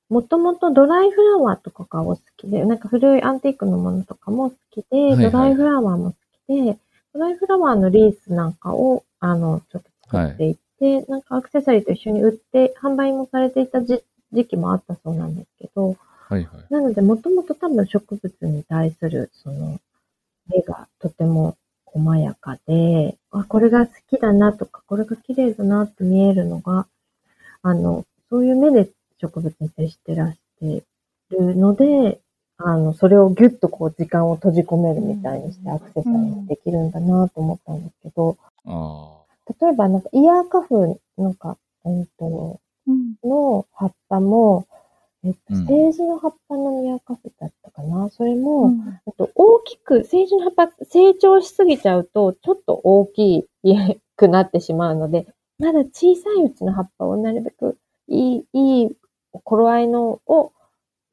[0.09, 6.17] もともとドライフラワーとかがお好きで、なんか古いアンティークのものとかも好きで、いはいドライフラワーも好
[6.47, 6.79] きで、
[7.13, 14.03] ドライフラワーのリースなんかを、あの、ちょっと作っていって、なんかアクセサリーと一緒に売って、販売もされていた時
[14.33, 15.97] 時期もあったそうなんですけど、
[16.29, 16.73] はいはい。
[16.73, 19.79] なので、もともと多分植物に対する、その、
[20.49, 26.87] 目がとても細やかで、あ、これが好きだなとか、これが綺麗だなって見えるのが、
[27.63, 28.91] あの、そういう目で
[29.21, 30.85] 植物に接してらして
[31.31, 32.21] るので、
[32.59, 39.26] あの、それをギュッとこう時間を閉じ込めるみたいにしてアクセサリーにできるんだなと思ったんですけど、あ
[39.61, 43.15] 例えばなんかイヤーカフなんか、えっと、うん。
[43.25, 44.67] の葉っぱも、
[45.25, 48.09] えっと、うんセージの葉っぱのミヤカフだったかな？
[48.11, 53.49] それも、うんあと大きく、セージの葉っぱ成長しすぎちゃうと、ちょっと大き
[54.17, 55.27] くなってしまうので、
[55.59, 57.79] まだ小さいうちの葉っぱをなるべく
[58.09, 58.97] いい、いい
[59.43, 60.53] 頃合いのを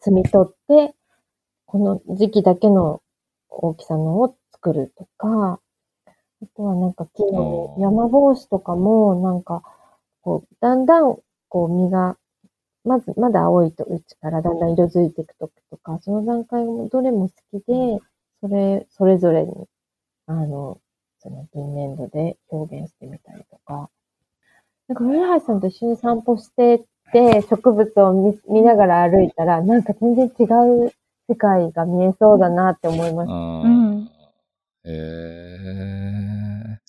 [0.06, 0.94] 摘み取って、
[1.66, 3.02] この時期だけの
[3.50, 5.60] 大きさのを作るとか、
[6.44, 9.64] あとはなんか木の山帽子とかもなんか、
[10.22, 11.18] こう、だんだん
[11.48, 12.18] こう実が、
[12.84, 18.00] まず、まだ青いとうちからだんだん色づいていくときとか、その段階もどれも好きで、
[18.42, 19.54] それ、それぞれに、
[20.28, 20.80] あの、
[21.20, 23.90] その銀粘土で表現してみたりとか。
[24.90, 26.84] なんか、古橋さんと一緒に散歩して
[27.14, 30.44] て、植物を見見ながら歩いたら、なんか全然違
[30.88, 30.92] う
[31.30, 33.26] 世界が見えそうだなって思いまあ。
[33.26, 33.34] した。
[33.34, 34.24] あうんあ。
[34.86, 36.03] え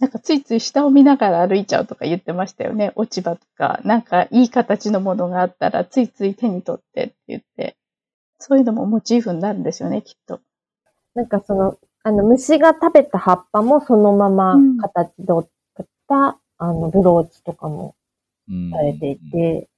[0.00, 2.92] なんかついつい下を見ながら歩いちゃうとか言ってましたよね。
[2.96, 7.76] 落ち葉とか、なんかいい形のものがあったらついつい手に取ってって言って。
[8.38, 10.40] そういうのもモチーフになるんですよね、きっと。
[11.14, 18.70] なんかその、あの、虫が食べた葉っぱもそのままうん形取った、あの、ブローチとかもー。
[18.70, 19.68] されていて、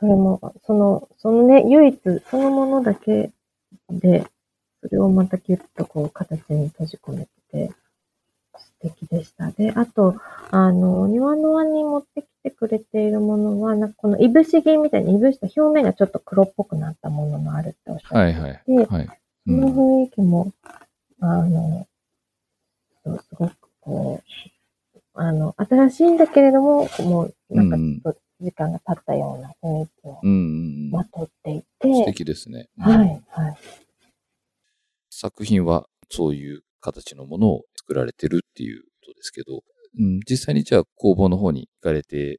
[0.00, 3.30] それも、その、そのね、唯一、そのものだけ
[3.90, 4.26] で、
[4.82, 7.72] それをまたギュッとこう、形に閉じ込めてて、
[8.88, 9.50] 素敵でした。
[9.50, 10.16] で、あと、
[10.50, 18.62] あの、お庭の輪に持ってきてくれているものは、なんかこのいぶし銀みたいにいぶした表面がちょっと黒っぽくなったものもあるっておっしゃってはいはい。
[18.66, 19.08] ではい。
[19.46, 20.52] その雰囲気も、
[21.20, 21.86] あの、
[23.04, 30.90] すごくこう、あの、新しいんだけれども、もう、なんかちょっと時間が経ったような雰囲気をうんうんうん。
[30.90, 32.68] まとってい素て、敵ですね。
[32.78, 33.56] はい、はい。
[35.10, 39.62] 作品はそういう形のものを作られてるっていうことですけど、
[39.98, 42.38] うん、実際にじゃあ工房の方に行かれて、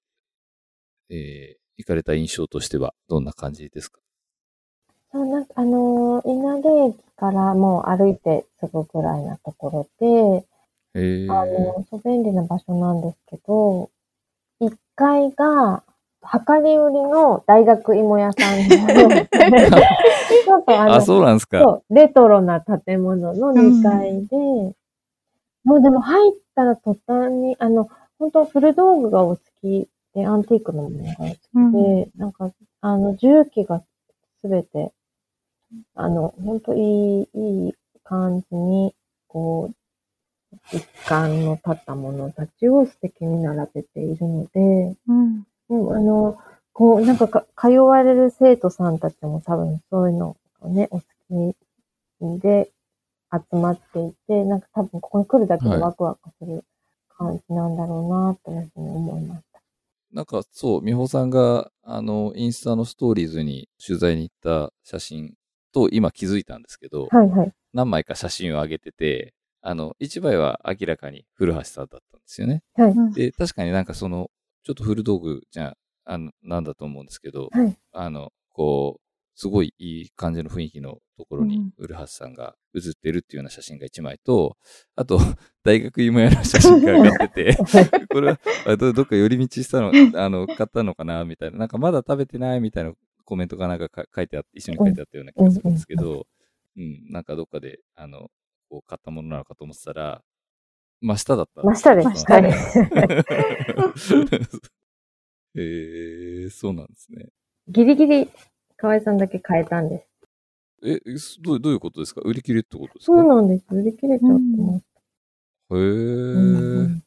[1.09, 3.99] えー行かれた印象としてはどんな感じですか？
[5.11, 10.45] そうなんかあのー、稲毛駅からもう歩いてすぐぐらいなところで、
[10.93, 13.89] えー、あの、そう便利な場所なんですけど、
[14.61, 15.83] 1階が、
[16.23, 19.09] 量り売りの大学芋屋さんの
[20.67, 21.81] あの、 あ、そうなんですか。
[21.89, 24.37] レトロな建物の2階で、
[25.63, 33.83] もうでも入ったら途端に、あの、本当古道具がお好きで、アンティークのものがお好きうんで、なんか、あの、重機が
[34.41, 34.93] すべて、
[35.95, 37.73] あの、本当いい、いい
[38.03, 38.95] 感じに、
[39.27, 39.75] こう、
[40.71, 45.47] 一貫の立ったものたちを素敵に並べているので、うん。
[45.69, 46.37] うん、あの、
[46.75, 51.55] こう、なんかか、通われる生徒さんたちも多分そういうのをね、お好
[52.37, 52.69] きで
[53.31, 56.65] 集まっていて、なんか多分ここに来るだけではいワクワクする
[57.17, 59.61] 感じなんだろうな、というふうに思いました。
[60.11, 65.33] なんかそう、美穂さんが、あの、インスタのストーリーズに取材に行った写真
[65.71, 67.53] と今気づいたんですけど、はいはい。
[67.73, 72.63] 何枚か写真を上げてて、あの、一枚は明らかに古橋さんだったんですよね。
[72.75, 73.13] はい。
[73.13, 74.29] で、確かになんかその、
[74.65, 77.77] ちょっと古道具じゃ、あの、なんだと思うんですけど、はい。
[77.91, 79.01] あの、こう、
[79.35, 84.57] すごいいい感じの雰囲気のところにうん、古橋さんが写ってるっていうような写真が一枚と、
[84.95, 85.17] あと、
[85.63, 87.57] 大学芋屋の写真が上がってて、
[88.09, 92.93] これはあどどっか寄り道したの、あの、買ったのかなみたいな、なんかまだ食べてないみたいな
[93.25, 96.27] コメントがなんかか書いてあって、一緒に書いてあったような気がするんですけど、
[96.77, 98.29] うん、なんかどっかで、あの、
[98.69, 100.23] こう買ったものなのかと思ってたら、
[101.01, 101.61] 真下だった。
[101.61, 102.73] 真下です。
[103.97, 104.39] そうなん
[105.55, 105.65] はい。
[105.65, 107.27] えー、そうなんですね。
[107.67, 108.29] ギリギリ、
[108.77, 110.05] 河合さんだけ変えたんで
[110.83, 110.99] す。
[111.05, 112.21] え、すどうどういうことですか？
[112.21, 113.05] 売り切れってことですか？
[113.05, 113.65] そうなんです。
[113.71, 114.83] 売り切れちゃってます。
[115.71, 115.77] へー。
[116.35, 117.01] うん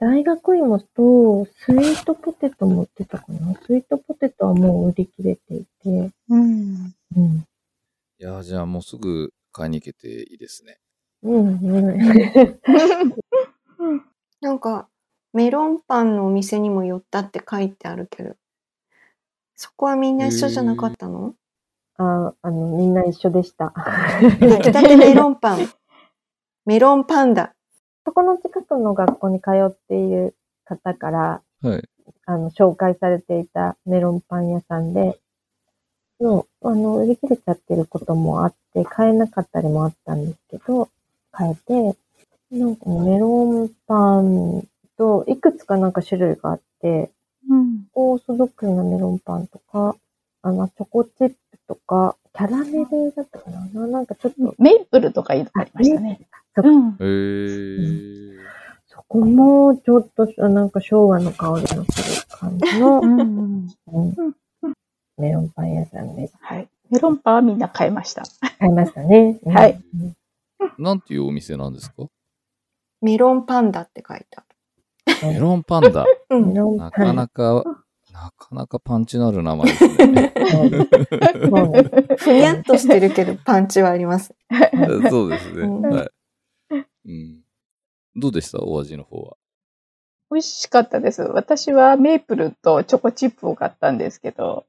[0.00, 3.52] 大学芋とスイートポテト持ってたかな？
[3.66, 6.94] スイートポテトはもう売り切れていて、うん。
[7.14, 7.46] うん。
[8.18, 10.78] いやー、じゃあもうすぐ買いに行けていいですね。
[11.22, 11.98] うん、うん。
[14.40, 14.88] なんか、
[15.32, 18.34] メロンパンのお店にも寄ったって書いてあるけど、
[19.56, 21.34] そこはみんな一緒じゃなかったの？
[21.96, 23.72] あ、あの、みんな一緒でした。
[24.40, 25.58] 焼きたてメロンパン。
[26.66, 27.54] メロンパンダ。
[28.04, 31.88] そこの近くの学校に通っている方から、はい。
[32.26, 35.18] あの、紹介されていたメロンパン屋さんで、
[36.20, 40.88] の、あの、売り切れちゃってることもあって、買えなかったりもあったんですけど、
[41.30, 41.96] 買えて、
[42.50, 47.10] なんかメロンパンと、いくつかなんか種類があって、
[47.48, 47.86] うん。
[47.94, 49.96] オーソドックスなメロンパンとか、
[50.42, 51.36] あの、チョコチップ
[51.66, 53.66] とか、キャラメルだったかな？
[53.72, 56.20] ななんかちょっと、メイプルとかいありましたね。
[56.56, 56.96] そうん。
[56.98, 58.38] へー。
[58.86, 63.02] そこもちょっと、なんか昭和の香りのする感じの、
[65.18, 66.34] メロンパン屋さんです。
[66.40, 66.68] はい。
[66.90, 68.22] メロンパンはみんな買いました。
[68.58, 69.38] 買いましたね。
[69.46, 70.16] はいうん。
[70.78, 72.06] なんていうお店なんですか？
[73.00, 74.42] メロンパンダって書いてあ
[75.22, 76.04] メロンパンダ。
[76.04, 76.24] る。
[76.30, 76.54] うん。
[76.76, 77.12] なか。
[77.12, 77.64] なか、
[78.12, 80.32] なかなかパンチのある名前ですね。
[82.18, 84.34] ふにゃっとしてるけどパンチはあります。
[85.10, 85.62] そうですね。
[85.62, 85.82] うん。
[85.82, 86.10] はい。
[87.06, 87.42] うん。
[88.16, 89.36] どうでしたお味の方は。
[90.30, 91.22] 美味しかったです。
[91.22, 93.98] 私はメープルとチョコチップを買ったん。
[93.98, 94.64] ですけど、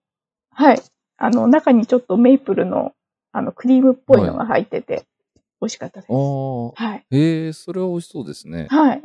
[0.52, 0.82] はい。
[1.18, 2.94] あの、中にちょっとメープルの、
[3.32, 5.06] あの、クリームっぽいのが入ってて、
[5.62, 6.10] 美味しかったです。
[6.12, 6.72] ああ。
[6.72, 7.06] はい。
[7.12, 8.68] へえ、それは美味しそうですね。
[8.70, 9.02] はい。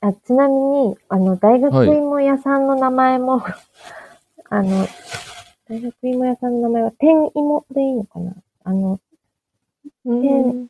[0.00, 3.42] あちなみに、あの、大学芋屋さんの名前も、
[4.48, 4.86] あの、
[5.68, 8.34] 大学芋屋さんの名前は天芋でいいのかな？
[8.64, 9.00] あの、
[10.04, 10.22] うん。
[10.22, 10.68] 天、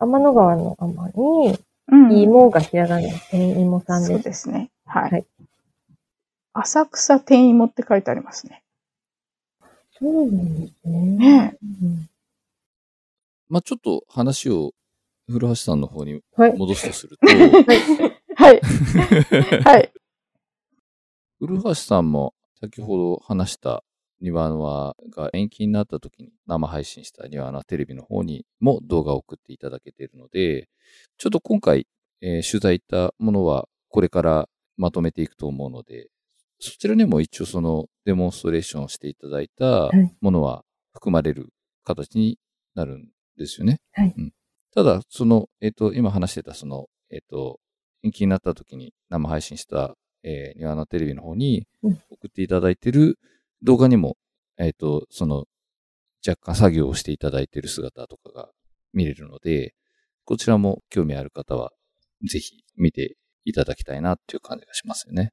[0.00, 4.24] 天の川の天に、うん芋がひらがなの天芋さんそうです。
[4.24, 4.70] ですね。
[4.86, 5.10] はい。
[5.10, 5.26] はい
[6.54, 8.62] 浅草天芋って書いてありますね。
[9.98, 11.00] そうなんですね。
[11.00, 12.08] ねうん
[13.48, 14.72] まあちょっと話を
[15.28, 16.56] 古橋さんの方にはい。
[16.56, 18.11] 戻すとすると、はい。
[18.42, 19.92] はい。
[21.38, 23.84] 古橋さんも先ほど話した
[24.20, 30.68] 庭輪が延期になった時に生配信した庭輪テレビの方にも動画を送っていただけているので、
[31.18, 31.86] ちょっと今回、
[32.20, 36.08] えー取材行ったものはこれからまとめていくと思うので、
[36.58, 41.52] そちらにも一応そのデモンストレーションをしていただいたいものは含まれる
[41.84, 42.38] 形に
[42.74, 43.80] なるんですよね。
[43.92, 44.32] はいうん
[44.74, 47.60] ただ、その、えっ、と、今話してたその、えっ、と、
[48.02, 53.18] 延期になった時に生配信した、えー、庭のテレビの方にうん送っていただいている
[53.62, 54.16] 動画にも、
[54.58, 55.44] えっ、と、その、
[56.26, 58.48] 若干作業をしていただいている姿とかが
[58.92, 59.74] 見れるので、
[60.24, 61.70] こちらも興味ある方は、
[62.28, 65.32] ぜひ見ていただきたいなっていう感じがしますよね。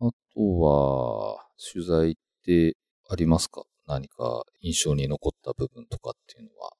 [0.00, 2.76] あとは、取材って
[3.08, 3.64] ありますか？
[3.86, 6.72] 何か印象に残った部分とかっていうのは。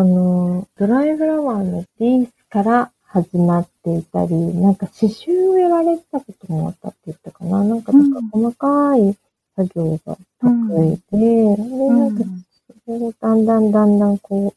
[0.00, 7.64] あの、ドライフラワーのリースから始まっていたり、なんか刺繍をやられてたこともあったって言ったかな。
[7.64, 9.16] なんか、なんか細かい
[9.56, 10.50] 作業が得
[10.84, 11.56] 意で、で、
[11.88, 12.24] なんか、
[12.84, 14.54] それをだんだんだんだんこ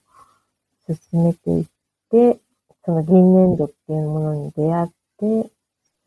[0.88, 1.66] う、進めていっ
[2.12, 2.39] て、
[2.84, 4.88] その銀粘土っていうものに出会っ
[5.18, 5.52] て、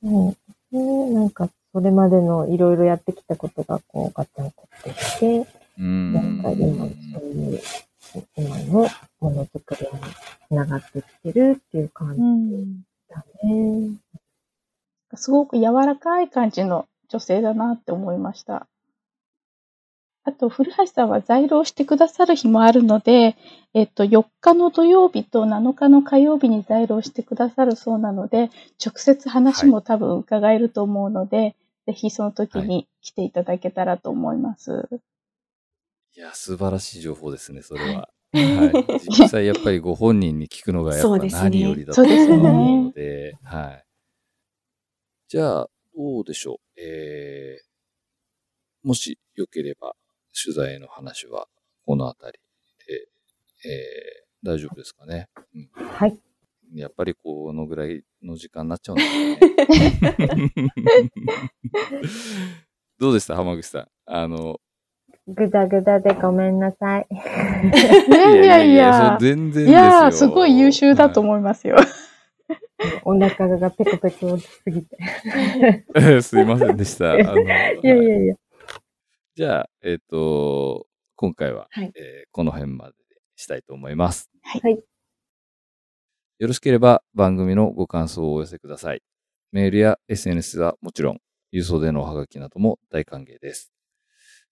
[0.03, 0.31] うん、
[0.71, 5.47] で、なんか、それまでのいろいろやってきたことが、こう、ガチャンコってきて、
[5.79, 6.13] うん。
[6.13, 7.61] なんか今、そういう、
[8.37, 8.89] 今の
[9.21, 9.99] ものづくりに
[10.49, 13.99] つながってきてるっていう感じうんだね。
[15.17, 18.67] すごく柔らかい感じの女性だなって思いました。
[20.27, 23.37] あと、古橋さんは在労してくださる日もあるので、
[23.75, 28.51] えっと、4日の土曜日と7日の火曜日に在労してくださるそうなので、
[28.85, 31.57] 直接話も多分伺えると思うので、
[31.87, 34.89] ぜひその時に来ていただけたらと思います。
[34.93, 34.97] い
[36.21, 38.09] や、素晴らしい情報ですね、それは。
[38.33, 39.01] はい。
[39.09, 43.87] 実際やっぱりご本人に聞くのがやっぱ何よりだと思うので、はい。
[45.29, 46.81] じゃあ、どうでしょう。
[46.81, 49.95] えー、もしよければ、
[50.43, 51.49] 取材の話は
[51.87, 52.39] このあたり
[52.87, 53.09] で、
[53.69, 55.29] えー、大丈夫ですかね。
[55.55, 56.21] うん、はい。
[56.75, 59.39] やっぱりこのぐらいの時間になっちゃうんですね。
[62.99, 63.89] どうでした浜口さん。
[64.07, 64.61] あの、
[65.27, 67.07] ぐだぐだでごめんなさい。
[67.11, 69.73] いやいやいや全然いですよ。
[69.73, 71.77] やー、すごい優秀だとは思いますよ。
[73.05, 74.97] お腹がペコペコすぎて。
[76.19, 77.13] い すいませんでした。
[77.13, 78.35] あの、いやいやいや。
[79.35, 84.31] じゃあ、えっ、と、今回は、はいえーこの辺まででしたいと思います。
[84.43, 84.83] はい
[86.41, 89.03] よろしければ番組のご感想をお寄せください。
[89.53, 91.21] メールや SNS はもちろん、
[91.53, 93.74] 郵送でのおはがきなども大歓迎です。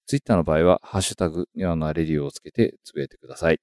[0.07, 3.61] ツイッターの場合は、ハッシュタグ、ニワノアレディオをつけてつぶやいてください。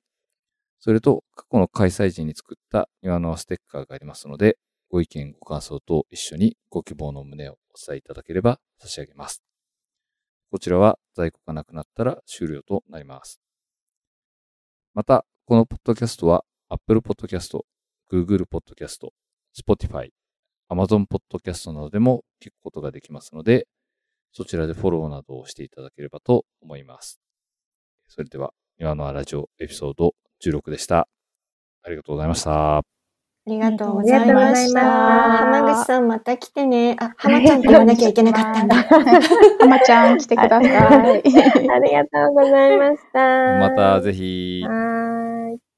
[0.79, 4.57] それと、過去の開催時に作ったニワノアステッカーがありますので、
[4.89, 9.43] ご意見、ご感想と一緒にご希望の旨をお伝えいただければ差し上げます。
[10.51, 13.39] こちらは在庫がなくなったら終了となります。
[14.95, 17.59] また、このポッドキャストは Apple Podcast、
[18.11, 19.07] Google Podcast、
[19.55, 20.09] Spotify、
[20.71, 23.67] Amazon Podcast などでも聞くことができますので、
[24.31, 27.19] そちらでフォローなどをしていただければと思います。
[28.07, 31.07] それでは、今のラジオエピソード16でした。
[31.83, 32.77] ありがとうございました。
[32.77, 32.83] あ
[33.51, 34.81] りがとうございました。
[34.81, 36.95] ありがとうございました浜口さんまた来てね。
[36.99, 38.75] あ、 浜ちゃんって言わなきゃいけなかったんだ。
[39.59, 40.69] 浜ちゃん来てください。
[40.69, 41.31] あり
[41.93, 43.19] がとうございました。
[43.59, 44.63] またぜひ。
[44.63, 45.68] はーい。